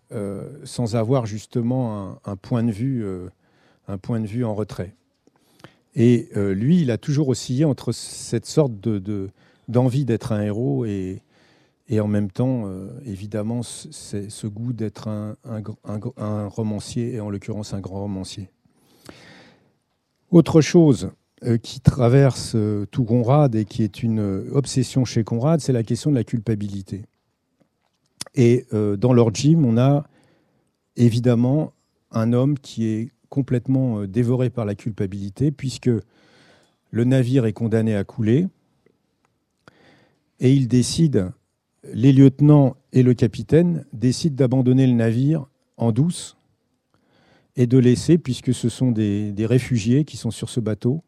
[0.64, 3.06] sans avoir justement un, point de vue,
[3.88, 4.96] un point de vue en retrait.
[5.96, 9.30] Et lui, il a toujours oscillé entre cette sorte de
[9.68, 11.22] d'envie d'être un héros et,
[11.92, 15.36] en même temps, euh, évidemment, ce goût d'être un,
[16.18, 18.50] un, romancier, et en l'occurrence un grand romancier.
[20.32, 21.12] Autre chose
[21.44, 25.84] euh, qui traverse euh, tout Conrad et qui est une obsession chez Conrad, c'est la
[25.84, 27.06] question de la culpabilité.
[28.36, 30.08] Et dans leur gym, on a
[30.96, 31.74] évidemment
[32.12, 35.90] un homme qui est complètement dévoré par la culpabilité, puisque
[36.92, 38.48] le navire est condamné à couler,
[40.40, 41.32] et il décide,
[41.94, 46.38] les lieutenants et le capitaine décident d'abandonner le navire en douce
[47.56, 51.04] et de laisser, puisque ce sont des, réfugiés qui sont sur ce bateau,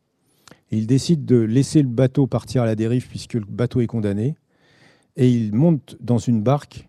[0.72, 3.88] et ils décident de laisser le bateau partir à la dérive puisque le bateau est
[3.88, 4.36] condamné,
[5.16, 6.88] et ils montent dans une barque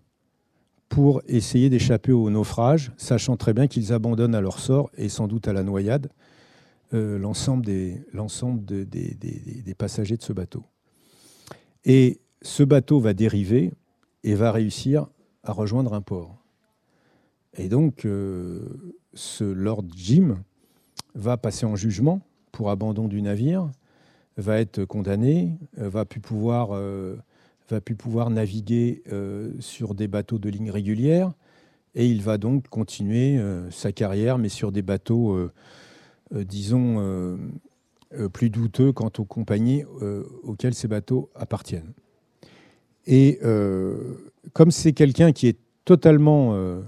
[0.88, 5.26] pour essayer d'échapper au naufrage, sachant très bien qu'ils abandonnent à leur sort et sans
[5.26, 6.08] doute à la noyade
[6.94, 8.04] euh, l'ensemble des,
[9.76, 10.64] passagers de ce bateau.
[11.84, 13.72] Et ce bateau va dériver
[14.22, 15.08] et va réussir
[15.42, 16.36] à rejoindre un port.
[17.58, 18.60] Et donc, euh,
[19.14, 20.38] ce Lord Jim
[21.14, 22.20] va passer en jugement
[22.52, 23.70] pour abandon du navire,
[24.36, 26.70] va être condamné, euh, va plus pouvoir,
[27.68, 29.02] va plus pouvoir naviguer
[29.58, 31.32] sur des bateaux de ligne régulière,
[31.94, 35.50] et il va donc continuer sa carrière, mais sur des bateaux,
[36.32, 37.38] disons,
[38.32, 39.84] plus douteux quant aux compagnies
[40.44, 41.92] auxquelles ces bateaux appartiennent.
[43.06, 43.96] Et euh,
[44.52, 46.80] comme c'est quelqu'un qui est totalement euh,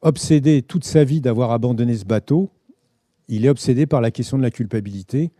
[0.00, 2.50] obsédé toute sa vie d'avoir abandonné ce bateau,
[3.28, 5.30] il est obsédé par la question de la culpabilité.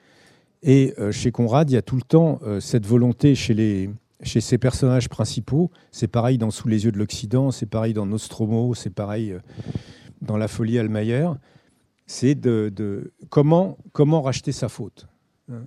[0.62, 3.90] Et euh, chez Conrad, il y a tout le temps cette volonté chez, les,
[4.22, 5.70] chez ses personnages principaux.
[5.90, 9.36] C'est pareil dans Sous les yeux de l'Occident, c'est pareil dans Nostromo, c'est pareil
[10.20, 11.28] dans La folie Almayer.
[12.06, 15.06] C'est de, comment, comment racheter sa faute.
[15.50, 15.66] Hein.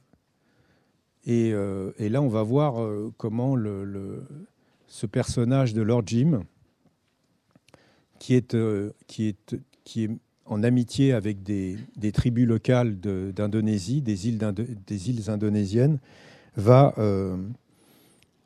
[1.27, 3.56] Euh, et, là, on va voir euh, comment
[4.88, 6.43] ce personnage de Lord Jim,
[8.19, 10.12] qui est, euh, qui est, qui est
[10.45, 11.77] en amitié avec des,
[12.13, 15.99] tribus locales d'Indonésie, des îles, indonésiennes,
[16.56, 16.93] va,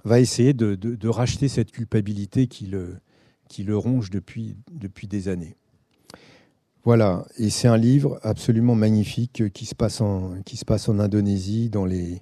[0.04, 2.98] va essayer de, racheter cette culpabilité qui le,
[3.48, 5.56] qui le ronge depuis, depuis des années.
[6.84, 11.00] Voilà, et c'est un livre absolument magnifique qui se passe en, qui se passe en
[11.00, 12.22] Indonésie, dans les,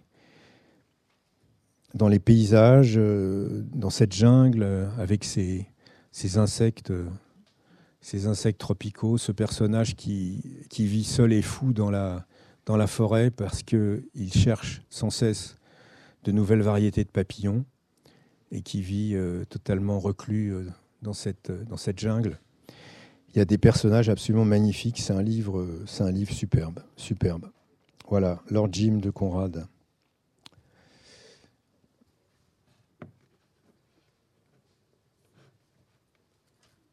[1.96, 5.68] dans les paysages, euh, dans cette jungle, euh, avec ces,
[6.36, 7.06] insectes, euh,
[8.06, 10.40] ces insectes tropicaux, ce personnage qui,
[10.70, 12.28] qui vit seul et fou dans la,
[12.68, 15.58] dans la forêt parce qu'il cherche sans cesse
[16.24, 17.66] de nouvelles variétés de papillons
[18.52, 19.18] et qui vit
[19.50, 20.54] totalement reclus
[21.02, 22.40] dans, cette, dans cette jungle.
[23.34, 25.00] Il y a des personnages absolument magnifiques.
[25.00, 27.50] C'est un livre, c'est un livre superbe, superbe.
[28.08, 29.66] Voilà, Lord Jim de Conrad.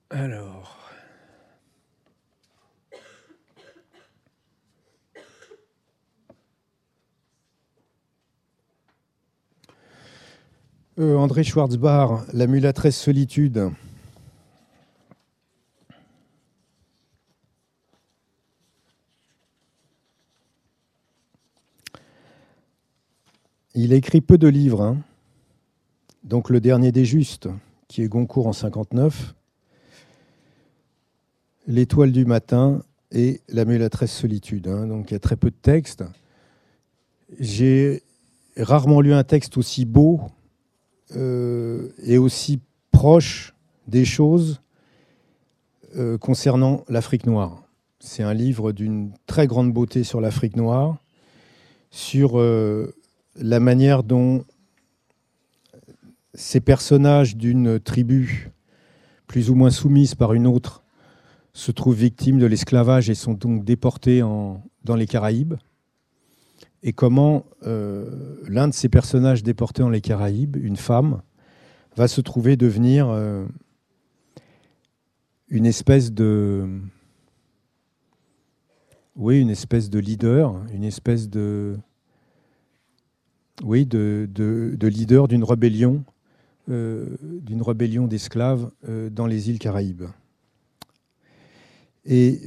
[0.08, 0.81] Alors.
[10.98, 13.70] Euh, André Schwarzbach, La mulâtresse solitude.
[23.74, 24.82] Il a écrit peu de livres.
[24.82, 24.98] Hein.
[26.24, 27.48] Donc le dernier des justes,
[27.88, 29.34] qui est Goncourt en 59,
[31.68, 32.82] L'étoile du matin
[33.12, 34.68] et la mulâtresse solitude.
[34.68, 34.88] Hein.
[34.88, 36.04] donc il y a très peu de textes.
[37.40, 38.02] J'ai
[38.58, 40.20] rarement lu un texte aussi beau
[41.16, 42.60] euh, et aussi
[42.90, 43.54] proche
[43.86, 44.60] des choses
[45.96, 47.64] euh, concernant l'Afrique noire.
[48.00, 50.96] C'est un livre d'une très grande beauté sur l'Afrique noire,
[51.90, 52.94] sur euh,
[53.36, 54.44] la manière dont
[56.34, 58.50] ces personnages d'une tribu
[59.26, 60.82] plus ou moins soumise par une autre
[61.52, 65.54] se trouvent victimes de l'esclavage et sont donc déportés dans les Caraïbes.
[66.82, 71.22] Et comment euh, l'un de ces personnages déportés dans les Caraïbes, une femme,
[71.96, 73.44] va se trouver devenir euh,
[75.48, 76.80] une espèce de.
[79.14, 81.76] Oui, une espèce de leader, une espèce de.
[83.62, 86.02] Oui, de, de, leader d'une rébellion,
[86.68, 88.70] euh, d'une rébellion d'esclaves
[89.10, 90.06] dans les îles Caraïbes.
[92.04, 92.40] Et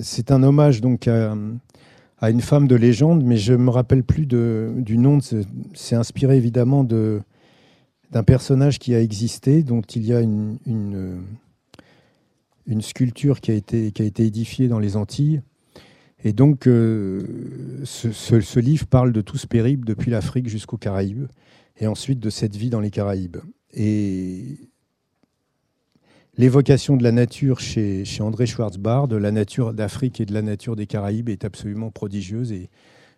[0.00, 1.34] c'est un hommage donc à,
[2.22, 5.18] une femme de légende, mais je me rappelle plus du nom.
[5.74, 10.58] C'est inspiré évidemment d'un personnage qui a existé, dont il y a une,
[12.66, 15.42] une, sculpture qui a, été, qui a été édifiée dans les Antilles.
[16.24, 17.22] Et donc, euh,
[17.84, 21.26] ce, ce, livre parle de tout ce périple depuis l'Afrique jusqu'aux Caraïbes,
[21.78, 23.36] et ensuite de cette vie dans les Caraïbes.
[23.74, 24.56] Et
[26.36, 30.76] l'évocation de la nature chez, André Schwarzbard, de la nature d'Afrique et de la nature
[30.76, 32.68] des Caraïbes, est absolument prodigieuse, et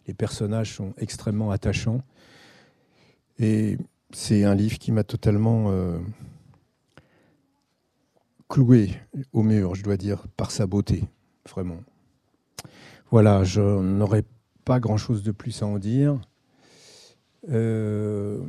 [0.07, 2.03] les personnages sont extrêmement attachants.
[3.39, 3.79] Et
[4.12, 5.99] c'est un livre qui m'a totalement euh,
[8.49, 8.91] cloué
[9.33, 11.05] au mur, je dois dire, par sa beauté,
[11.49, 11.81] vraiment.
[13.11, 14.25] Voilà, je n'aurais
[14.64, 16.21] pas grand-chose de plus à en dire.
[17.51, 18.41] Euh,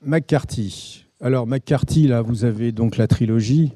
[0.00, 1.06] McCarthy.
[1.20, 3.72] Alors McCarthy, là, vous avez donc la trilogie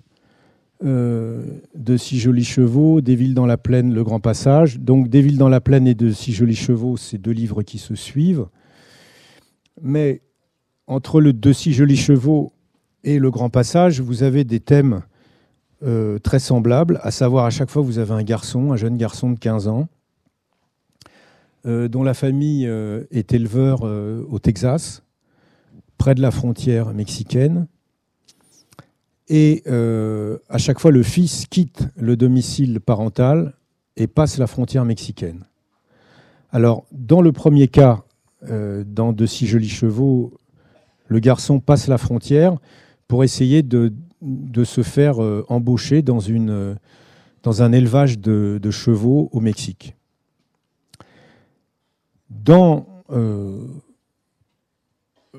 [0.83, 4.79] de Six jolis chevaux, Des villes dans la plaine, Le Grand Passage.
[4.79, 7.79] Donc Des villes dans la plaine et de Six jolis chevaux, c'est deux livres qui
[7.79, 8.47] se suivent.
[9.83, 10.23] Mais
[10.87, 12.53] entre le De Six jolis chevaux
[13.05, 15.03] et Le Grand Passage, vous avez des thèmes
[15.83, 19.31] euh, très semblables, à savoir à chaque fois vous avez un garçon, un jeune garçon
[19.31, 19.89] de 15 ans,
[21.67, 25.03] euh, dont la famille euh, est éleveur euh, au Texas,
[25.99, 27.67] près de la frontière mexicaine.
[29.29, 33.55] Et à chaque fois, le fils quitte le domicile parental
[33.97, 35.45] et passe la frontière mexicaine.
[36.51, 38.03] Alors, dans le premier cas,
[38.43, 40.33] dans De si jolis chevaux,
[41.09, 42.57] le garçon passe la frontière
[43.09, 43.93] pour essayer de,
[44.65, 45.19] se faire
[45.49, 49.97] embaucher dans, un élevage de, chevaux au Mexique.
[52.31, 53.67] Dans euh,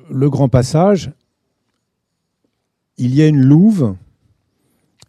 [0.09, 1.11] le grand passage,
[2.97, 3.95] il y a une louve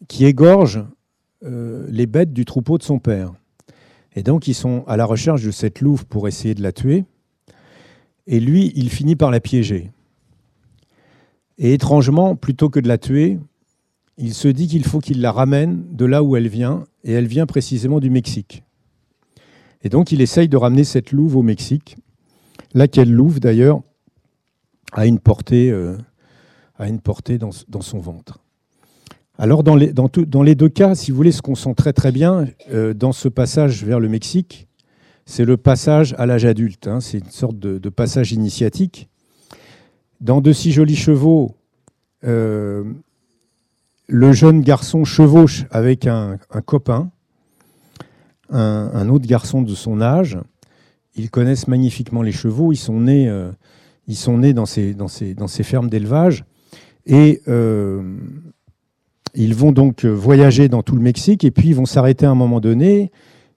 [0.08, 0.84] qui égorge
[1.44, 3.32] euh, les bêtes du troupeau de son père.
[4.14, 7.04] Et donc ils sont à la recherche de cette louve pour essayer de la tuer.
[8.26, 9.90] Et lui, il finit par la piéger.
[11.56, 13.38] Et étrangement, plutôt que de la tuer,
[14.18, 17.26] il se dit qu'il faut qu'il la ramène de là où elle vient, et elle
[17.26, 18.64] vient précisément du Mexique.
[19.82, 21.96] Et donc il essaye de ramener cette louve au Mexique,
[22.74, 23.80] laquelle louve d'ailleurs
[24.92, 25.96] a une portée, euh,
[26.86, 27.50] une portée dans,
[27.80, 28.38] son ventre.
[29.38, 32.94] Alors dans les, deux cas, si vous voulez, ce qu'on sent très très bien euh,
[32.94, 34.68] dans ce passage vers le Mexique,
[35.26, 36.86] c'est le passage à l'âge adulte.
[36.86, 37.00] Hein.
[37.00, 39.08] c'est une sorte de, passage initiatique.
[40.20, 41.56] Dans De si jolis chevaux,
[42.24, 42.84] euh,
[44.06, 47.10] le jeune garçon chevauche avec un copain
[48.50, 50.38] un, autre garçon de son âge.
[51.16, 52.72] Ils connaissent magnifiquement les chevaux.
[52.72, 53.50] Ils sont nés, euh,
[54.54, 56.44] dans ces fermes d'élevage.
[57.08, 58.16] Et euh,
[59.34, 62.36] ils vont donc voyager dans tout le Mexique et puis ils vont s'arrêter à un
[62.36, 63.10] moment donné.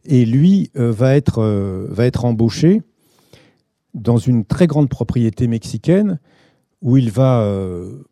[0.06, 1.44] Et lui euh, va, être,
[1.90, 2.82] va être embauché
[3.94, 6.20] dans une très grande propriété mexicaine
[6.82, 7.48] où il va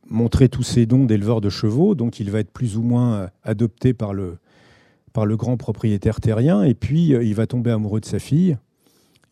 [0.08, 1.96] montrer tous ses dons d'éleveur de chevaux.
[1.96, 4.38] Donc il va être plus ou moins adopté par le,
[5.14, 8.58] par le grand propriétaire terrien, et puis euh, il va tomber amoureux de sa fille.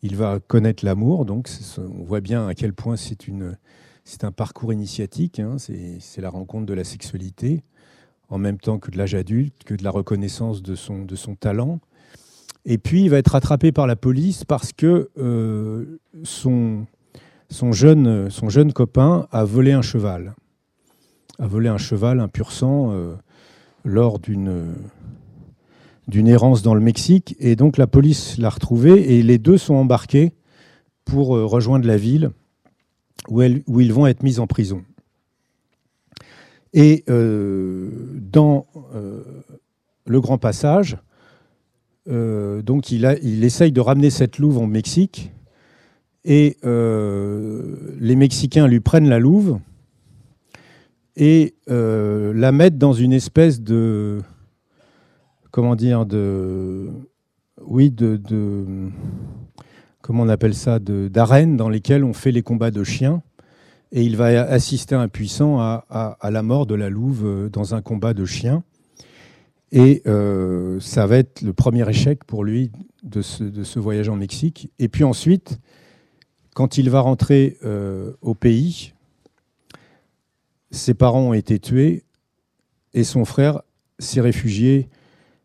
[0.02, 1.48] Il va connaître l'amour, donc
[1.78, 3.56] on voit bien à quel point c'est une,
[4.08, 5.38] c'est un parcours initiatique.
[5.38, 5.56] Hein.
[5.58, 7.62] c'est la rencontre de la sexualité,
[8.30, 11.06] en même temps que de l'âge adulte, que de la reconnaissance de son,
[11.38, 11.78] talent.
[12.64, 16.86] Et puis il va être rattrapé par la police parce que euh, son,
[17.70, 18.30] jeune,
[18.74, 20.34] copain a volé un cheval,
[21.38, 23.14] a volé un cheval, un pur sang, euh,
[23.84, 24.74] lors d'une
[26.08, 27.36] d'une errance dans le Mexique.
[27.38, 30.32] Et donc la police l'a retrouvé et les deux sont embarqués
[31.04, 32.30] pour euh, rejoindre la ville
[33.28, 34.84] où, ils vont être mis en prison.
[36.72, 37.90] Et euh,
[38.20, 39.22] dans euh,
[40.06, 40.96] le grand passage,
[42.06, 43.04] donc il,
[43.44, 45.30] essaye de ramener cette louve en Mexique
[46.24, 49.58] et les Mexicains lui prennent la louve
[51.16, 54.22] et la mettent dans une espèce de
[55.50, 56.88] comment dire, de,
[57.62, 58.20] oui, de,
[60.08, 63.22] comment on appelle ça, d'arènes dans lesquelles on fait les combats de chiens.
[63.92, 65.84] Et il va assister impuissant à,
[66.18, 68.64] à, la mort de la louve euh, dans un combat de chiens.
[69.70, 72.70] Et euh, ça va être le premier échec pour lui
[73.02, 74.70] de ce, voyage en Mexique.
[74.78, 75.58] Et puis ensuite,
[76.54, 78.94] quand il va rentrer euh, au pays,
[80.70, 82.02] ses parents ont été tués
[82.94, 83.60] et son frère
[83.98, 84.88] s'est réfugié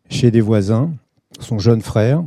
[0.09, 0.93] chez des voisins,
[1.41, 2.23] son jeune frère.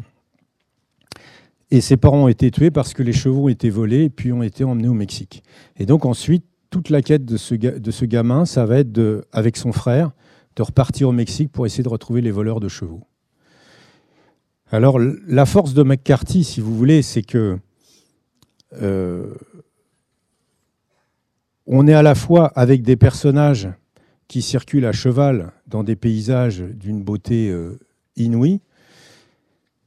[1.70, 4.32] Et ses parents ont été tués parce que les chevaux ont été volés et puis
[4.32, 5.42] ont été emmenés au Mexique.
[5.76, 10.12] Et donc ensuite, toute la quête de ce, gamin, ça va être, avec son frère,
[10.56, 13.04] de repartir au Mexique pour essayer de retrouver les voleurs de chevaux.
[14.70, 17.58] Alors, la force de McCarthy, si vous voulez, c'est que
[18.82, 19.32] euh,
[21.66, 23.68] on est à la fois avec des personnages
[24.28, 27.78] qui circulent à cheval dans des paysages d'une beauté euh,
[28.16, 28.60] inouïe.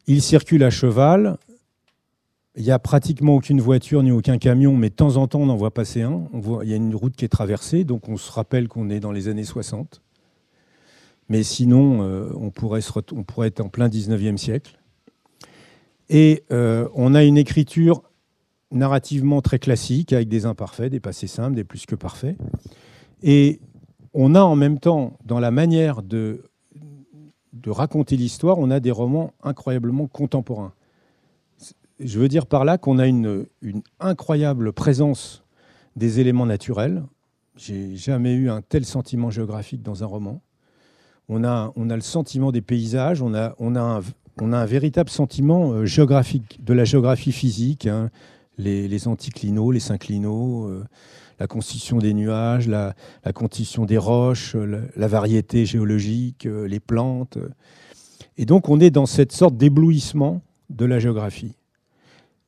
[0.08, 1.38] Ils circulent à cheval.
[2.60, 5.47] Il n'y a pratiquement aucune voiture ni aucun camion, mais de temps en temps, on
[5.47, 6.26] en voit passer un.
[6.62, 9.14] Il y a une route qui est traversée, donc on se rappelle qu'on est dans
[9.14, 10.01] les années 60.
[11.30, 14.78] Mais sinon, euh, on, pourrait être en plein 19e siècle.
[16.10, 18.03] Et euh, on a une écriture
[18.72, 22.36] narrativement très classique, avec des imparfaits, des passés simples, des plus que parfaits.
[23.24, 23.62] Et
[24.14, 26.41] on a en même temps, dans la manière de
[27.68, 30.74] raconter l'histoire, on a des romans incroyablement contemporains.
[32.00, 33.45] Je veux dire par là qu'on a une,
[34.00, 35.43] incroyable présence
[35.97, 37.04] des éléments naturels.
[37.58, 40.41] J'ai jamais eu un tel sentiment géographique dans un roman.
[41.28, 44.02] On a, le sentiment des paysages, on a, a,
[44.39, 48.10] un, véritable sentiment euh, géographique, de la géographie physique, hein,
[48.58, 50.86] les, anticlinaux, les synclinaux, euh,
[51.39, 52.95] la constitution des nuages, la,
[53.34, 57.38] constitution des roches, la, variété géologique, euh, les plantes.
[58.38, 61.59] Et donc on est dans cette sorte d'éblouissement de la géographie.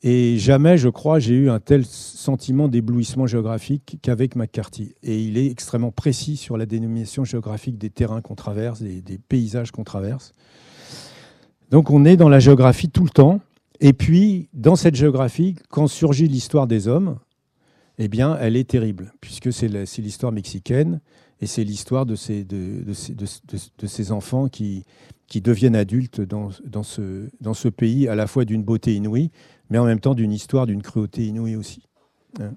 [0.04, 4.96] Et jamais, je crois, j'ai eu un tel sentiment d'éblouissement géographique qu'avec McCarthy.
[5.04, 9.72] Et il est extrêmement précis sur la dénomination géographique des terrains qu'on traverse, des, paysages
[9.72, 10.34] qu'on traverse.
[11.70, 13.42] Donc on est dans la géographie tout le temps.
[13.80, 17.18] Et puis, dans cette géographie, quand surgit l'histoire des hommes,
[18.00, 21.00] eh bien, elle est terrible, puisque c'est l'histoire mexicaine
[21.42, 22.46] et c'est l'histoire de ces,
[24.12, 24.86] enfants qui,
[25.36, 29.30] deviennent adultes dans ce pays, à la fois d'une beauté inouïe,
[29.72, 31.82] mais en même temps d'une histoire d'une cruauté inouïe aussi.
[32.40, 32.52] Hein.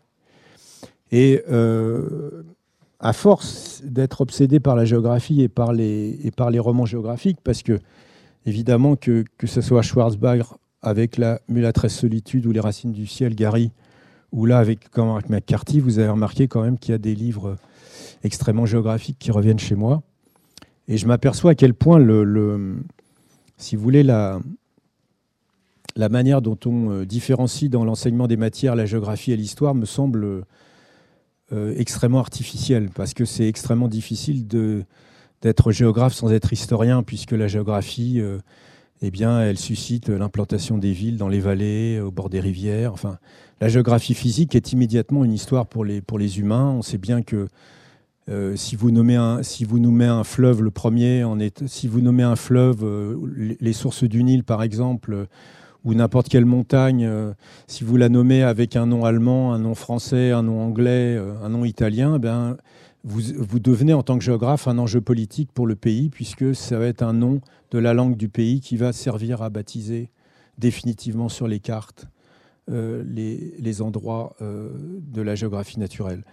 [1.13, 2.43] Et euh,
[2.99, 7.79] à force d'être obsédé par la géographie et par les, romans géographiques, parce que
[8.47, 13.35] évidemment que, que ce soit Schwarzbach avec la Mulâtresse solitude ou les racines du ciel,
[13.35, 13.71] Gary,
[14.33, 14.81] où là, avec,
[15.29, 17.57] McCarthy, vous avez remarqué quand même qu'il y a des livres
[18.25, 20.03] extrêmement géographiques qui reviennent chez moi.
[20.89, 22.77] Et je m'aperçois à quel point, le,
[23.57, 24.41] si vous voulez, la,
[25.97, 29.87] la manière dont on euh, différencie dans l'enseignement des matières la géographie et l'histoire me
[29.87, 30.45] semble
[31.53, 37.49] euh, extrêmement artificielle, parce que c'est extrêmement difficile d'être géographe sans être historien, puisque la
[37.49, 38.39] géographie, euh,
[39.03, 42.93] eh bien, elle suscite l'implantation des villes dans les vallées, au bord des rivières.
[42.93, 43.19] Enfin,
[43.61, 46.71] la géographie physique est immédiatement une histoire pour les, humains.
[46.71, 47.49] On sait bien que
[48.57, 52.85] si, vous nommez un, fleuve le premier, est, si vous nommez un fleuve,
[53.61, 55.29] les sources du Nil par exemple,
[55.85, 57.33] ou n'importe quelle montagne, euh,
[57.67, 61.49] si vous la nommez avec un nom allemand, un nom français, un nom anglais, un
[61.49, 62.57] nom italien, ben,
[63.05, 66.79] vous, vous, devenez en tant que géographe un enjeu politique pour le pays, puisque ça
[66.79, 70.11] va être un nom de la langue du pays qui va servir à baptiser
[70.59, 72.07] définitivement sur les cartes
[72.71, 76.25] euh, les, endroits euh, de la géographie naturelle.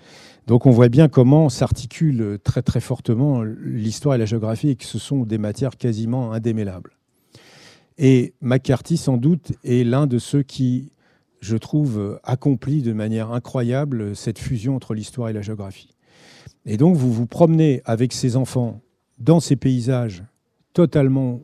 [0.48, 4.86] Donc on voit bien comment s'articulent très très fortement l'histoire et la géographie et que
[4.86, 6.92] ce sont des matières quasiment indémêlables.
[8.04, 10.90] Et McCarthy, sans doute, est l'un de ceux qui,
[11.40, 15.94] je trouve, accomplit de manière incroyable cette fusion entre l'histoire et la géographie.
[16.66, 18.82] Et donc vous vous promenez avec ces enfants
[19.20, 20.24] dans ces paysages
[20.74, 21.42] totalement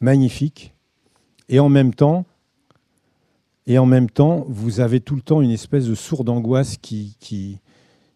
[0.00, 0.74] magnifiques
[1.48, 2.26] et en même temps
[3.66, 7.16] et en même temps, vous avez tout le temps une espèce de sourde angoisse qui,
[7.18, 7.60] qui,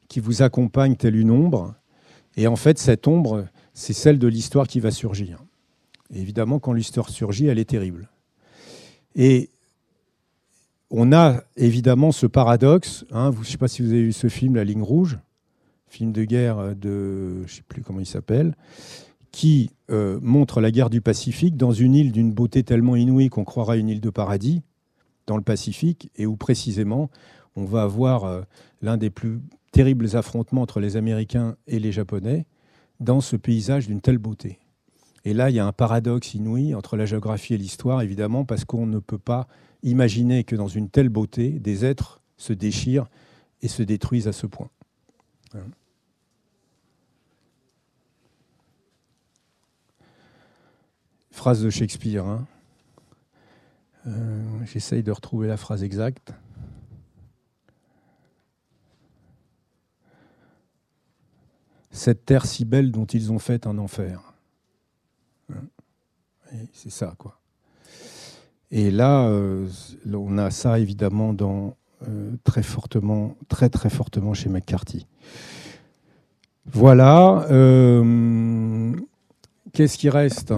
[0.07, 1.75] qui vous accompagne telle une ombre.
[2.37, 5.43] Et en fait, cette ombre, c'est celle de l'histoire qui va surgir.
[6.15, 8.09] Évidemment, quand l'histoire surgit, elle est terrible.
[9.15, 9.51] Et
[10.91, 13.05] on a évidemment ce paradoxe.
[13.11, 15.19] Hein, je ne sais pas si vous avez vu ce film, La ligne rouge,
[15.89, 18.55] film de guerre de, je ne sais plus comment il s'appelle,
[19.33, 23.45] qui euh, montre la guerre du Pacifique dans une île d'une beauté tellement inouïe qu'on
[23.45, 24.63] croirait une île de paradis
[25.27, 27.11] dans le Pacifique et où précisément
[27.57, 28.43] on va avoir euh,
[28.83, 29.41] l'un des plus
[29.73, 32.47] terribles affrontements entre les Américains et les Japonais
[33.01, 34.59] dans ce paysage d'une telle beauté.
[35.25, 38.65] Et là, il y a un paradoxe inouï entre la géographie et l'histoire, évidemment, parce
[38.65, 39.49] qu'on ne peut pas
[39.83, 43.09] imaginer que dans une telle beauté, des êtres se déchirent
[43.63, 44.71] et se détruisent à ce point.
[51.31, 52.25] Phrase de Shakespeare.
[52.25, 52.47] Hein.
[54.07, 56.33] Euh, j'essaye de retrouver la phrase exacte.
[61.91, 64.28] Cette terre si belle dont ils ont fait un enfer.
[66.73, 67.39] C'est ça, quoi.
[68.71, 69.67] Et là, euh,
[70.13, 71.77] on a ça évidemment dans,
[72.45, 75.07] très fortement, très très fortement chez McCarthy.
[76.67, 77.47] Voilà.
[79.73, 80.53] Qu'est-ce qui reste?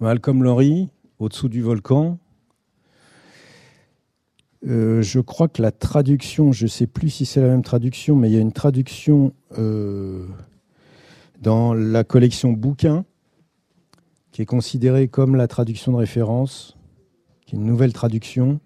[0.00, 2.18] Malcolm Lowry, au-dessous du volcan.
[4.66, 8.16] Euh, je crois que la traduction, je ne sais plus si c'est la même traduction,
[8.16, 10.26] mais il y a une traduction euh,
[11.40, 13.04] dans la collection bouquins
[14.40, 16.76] est considérée comme la traduction de référence,
[17.46, 18.60] qui est une nouvelle traduction,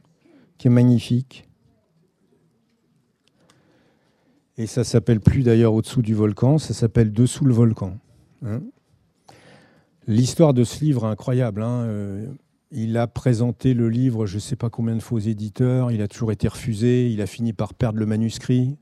[0.59, 1.49] qui est magnifique.
[4.57, 7.99] Et ça s'appelle plus d'ailleurs au-dessous du volcan, ça s'appelle Dessous le volcan.
[8.45, 8.62] Hein.
[10.07, 11.62] L'histoire de ce livre est incroyable.
[11.62, 12.27] Hein, euh,
[12.70, 16.09] il a présenté le livre, je ne sais pas combien de faux éditeurs, il a
[16.09, 18.77] toujours été refusé, il a fini par perdre le manuscrit,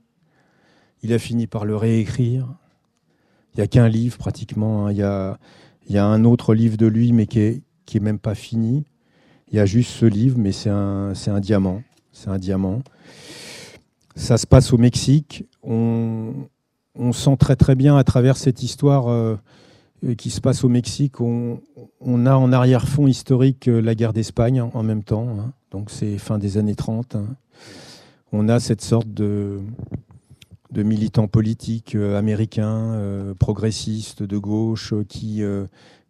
[1.01, 2.47] il a fini par le réécrire.
[3.53, 4.91] Il n'y a qu'un livre pratiquement, hein.
[4.91, 5.37] il, y a,
[5.87, 8.35] il, y a, un autre livre de lui, mais qui n'est qui est même pas
[8.35, 8.85] fini.
[9.51, 11.83] Il y a juste ce livre, mais c'est un, un diamant.
[12.11, 12.81] C'est un diamant.
[14.15, 15.45] Ça se passe au Mexique.
[15.61, 16.33] On,
[16.95, 19.35] on sent très très bien à travers cette histoire euh,
[20.17, 21.59] qui se passe au Mexique, on,
[22.25, 25.27] a en arrière-fond historique euh, la guerre d'Espagne en même temps.
[25.39, 25.53] Hein.
[25.71, 27.15] donc c'est fin des années 30.
[27.15, 27.25] Hein.
[28.31, 29.59] On a cette sorte de,
[30.73, 35.41] de militants politiques euh, américains, progressistes, de gauche, qui,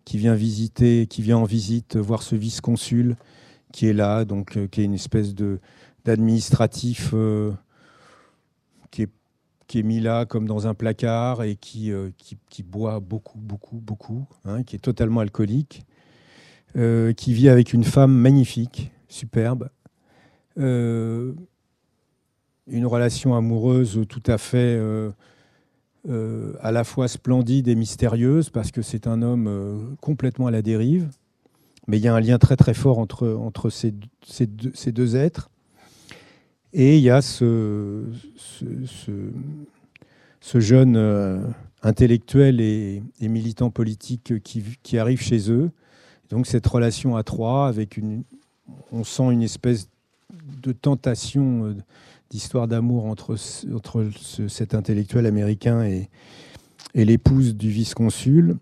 [0.05, 3.15] qui vient visiter, qui vient en visite voir ce vice-consul
[3.71, 5.59] qui est là, donc qui est une espèce de
[6.05, 7.13] d'administratif
[8.91, 9.09] qui est
[9.67, 13.77] qui est mis là comme dans un placard et qui, euh, qui, boit beaucoup, beaucoup,
[13.77, 15.83] beaucoup, hein, qui est totalement alcoolique,
[16.75, 19.69] euh, qui vit avec une femme magnifique, superbe,
[20.59, 21.33] euh,
[22.67, 24.79] une relation amoureuse tout à fait
[26.07, 31.09] à la fois splendide et mystérieuse parce que c'est un homme complètement à la dérive.
[31.87, 33.93] Mais il y a un lien très très fort entre, entre ces,
[34.25, 35.49] ces, deux, êtres.
[36.71, 38.05] Et il y a ce,
[38.37, 38.99] ce,
[40.59, 41.45] jeune euh,
[41.81, 45.71] intellectuel et, militant politique qui, arrive chez eux.
[46.29, 48.23] Donc cette relation à trois, avec une,
[48.91, 49.89] on sent une espèce
[50.61, 51.75] de tentation euh,
[52.29, 56.09] d'histoire d'amour entre, cet intellectuel américain et,
[56.95, 58.57] l'épouse du vice-consul.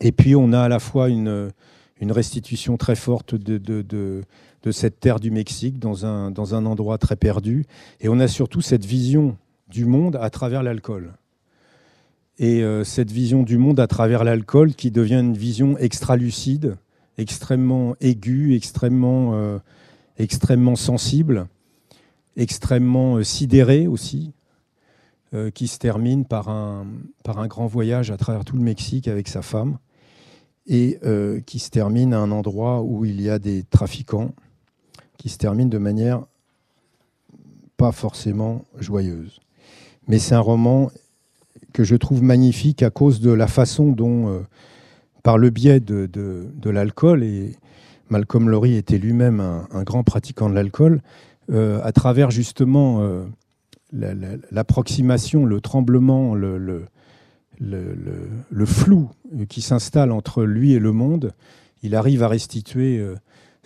[0.00, 1.52] Et puis on a à la fois une,
[2.00, 4.22] restitution très forte de,
[4.70, 7.66] cette terre du Mexique dans un, dans un endroit très perdu.
[8.00, 9.36] Et on a surtout cette vision
[9.68, 11.14] du monde à travers l'alcool.
[12.38, 16.76] Et euh, cette vision du monde à travers l'alcool qui devient une vision extra-lucide,
[17.16, 19.58] extrêmement aiguë, extrêmement, euh,
[20.18, 21.46] extrêmement sensible,
[22.36, 24.32] extrêmement euh, sidérée aussi,
[25.54, 26.86] qui se termine par un,
[27.46, 29.76] grand voyage à travers tout le Mexique avec sa femme
[30.66, 30.98] et
[31.44, 34.32] qui se termine à un endroit où il y a des trafiquants
[35.18, 36.24] qui se termine de manière
[37.76, 39.40] pas forcément joyeuse.
[40.08, 40.90] Mais c'est un roman
[41.72, 44.40] que je trouve magnifique à cause de la façon dont, euh,
[45.22, 47.56] par le biais de, l'alcool, et
[48.08, 51.00] Malcolm Lowry était lui-même un, grand pratiquant de l'alcool, euh,
[51.52, 53.24] à travers justement euh,
[53.92, 56.86] l'approximation, le tremblement, le,
[58.64, 59.10] flou
[59.48, 61.32] qui s'installe entre lui et le monde,
[61.82, 63.04] il arrive à restituer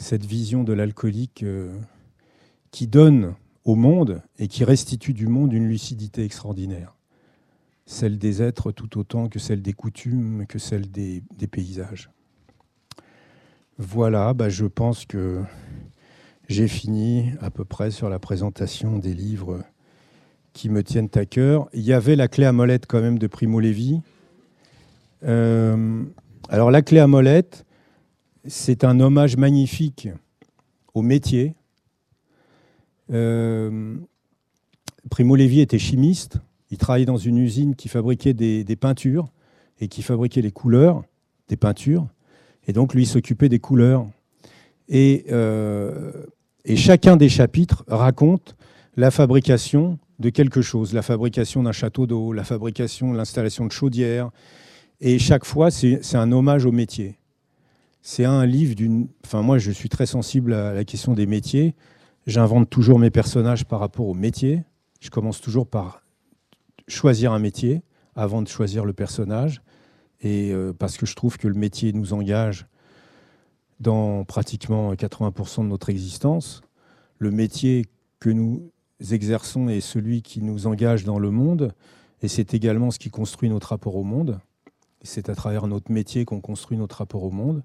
[0.01, 1.79] cette vision de l'alcoolique euh,
[2.71, 6.97] qui donne au monde et qui restitue du monde une lucidité extraordinaire.
[7.85, 12.11] Celle des êtres tout autant que celle des coutumes, que celle des, paysages.
[13.79, 15.43] Voilà, bah, je pense que
[16.51, 19.63] j'ai fini à peu près sur la présentation des livres
[20.53, 21.69] qui me tiennent à cœur.
[21.73, 24.01] Il y avait la clé à molette quand même de Primo Levi.
[25.23, 26.03] Euh,
[26.49, 27.65] alors la clé à molette,
[28.49, 30.09] c'est un hommage magnifique
[30.93, 31.55] au métier.
[33.13, 33.95] Euh,
[35.09, 36.39] Primo Levi était chimiste.
[36.73, 39.29] Il travaillait dans une usine qui fabriquait des, peintures
[39.79, 41.05] et qui fabriquait les couleurs
[41.47, 42.09] des peintures.
[42.67, 44.05] Et donc, lui s'occupait des couleurs.
[44.89, 46.27] Et, euh,
[46.65, 48.57] et, chacun des chapitres raconte
[48.97, 54.31] la fabrication de quelque chose, la fabrication d'un château d'eau, la fabrication, l'installation de chaudières.
[55.01, 57.17] Et chaque fois, c'est un hommage au métier.
[58.03, 59.09] C'est un livre d'une.
[59.25, 61.75] Enfin, moi, je suis très sensible à la question des métiers.
[62.27, 64.63] J'invente toujours mes personnages par rapport au métier.
[65.01, 66.03] Je commence toujours par
[66.89, 67.83] choisir un métier
[68.15, 69.63] avant de choisir le personnage.
[70.21, 72.67] Et euh, parce que je trouve que le métier nous engage
[73.81, 76.63] dans pratiquement 80% de notre existence.
[77.19, 77.87] Le métier
[78.19, 78.71] que nous
[79.11, 81.73] exerçons est celui qui nous engage dans le monde.
[82.23, 84.41] Et c'est également ce qui construit notre rapport au monde.
[85.03, 87.63] C'est à travers notre métier qu'on construit notre rapport au monde.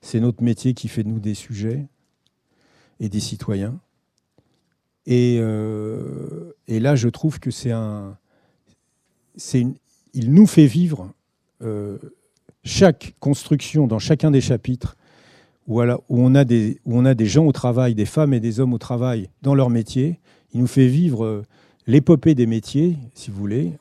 [0.00, 1.86] C'est notre métier qui fait de nous des sujets
[3.00, 3.80] et des citoyens.
[5.06, 8.16] Et, euh, là, je trouve que c'est un.
[9.54, 9.74] une-
[10.14, 11.12] il nous fait vivre
[11.62, 11.98] euh,
[12.64, 14.96] chaque construction dans chacun des chapitres
[15.68, 19.54] où, on a des, gens au travail, des femmes et des hommes au travail dans
[19.54, 20.18] leur métier.
[20.54, 21.42] Il nous fait vivre euh,
[21.86, 23.74] l'épopée des métiers, si vous voulez,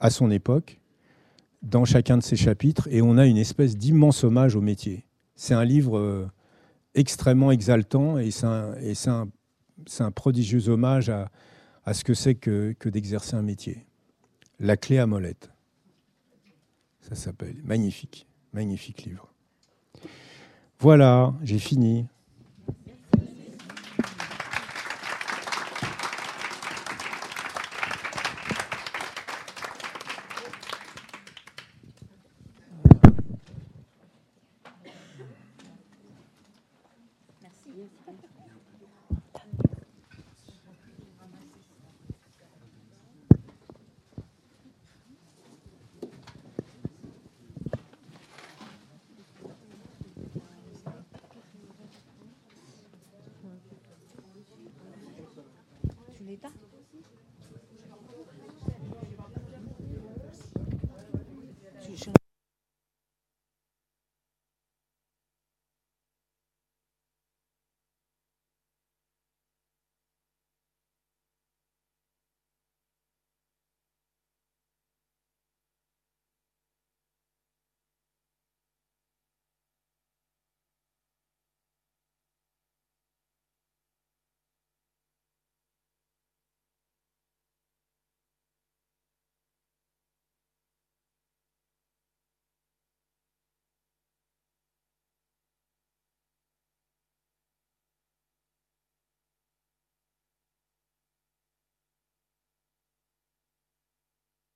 [0.00, 0.80] à son époque,
[1.62, 2.88] dans chacun de ces chapitres.
[2.90, 5.04] Et on a une espèce d'immense hommage au métier.
[5.36, 6.26] C'est un livre euh,
[6.94, 9.28] extrêmement exaltant et c'est un,
[10.00, 11.30] un, prodigieux hommage à,
[11.84, 13.86] à ce que c'est que, que d'exercer un métier.
[14.60, 15.50] La clé à molette.
[17.00, 17.56] Ça s'appelle.
[17.64, 19.33] Magnifique, magnifique livre.
[20.78, 22.06] Voilà, j'ai fini.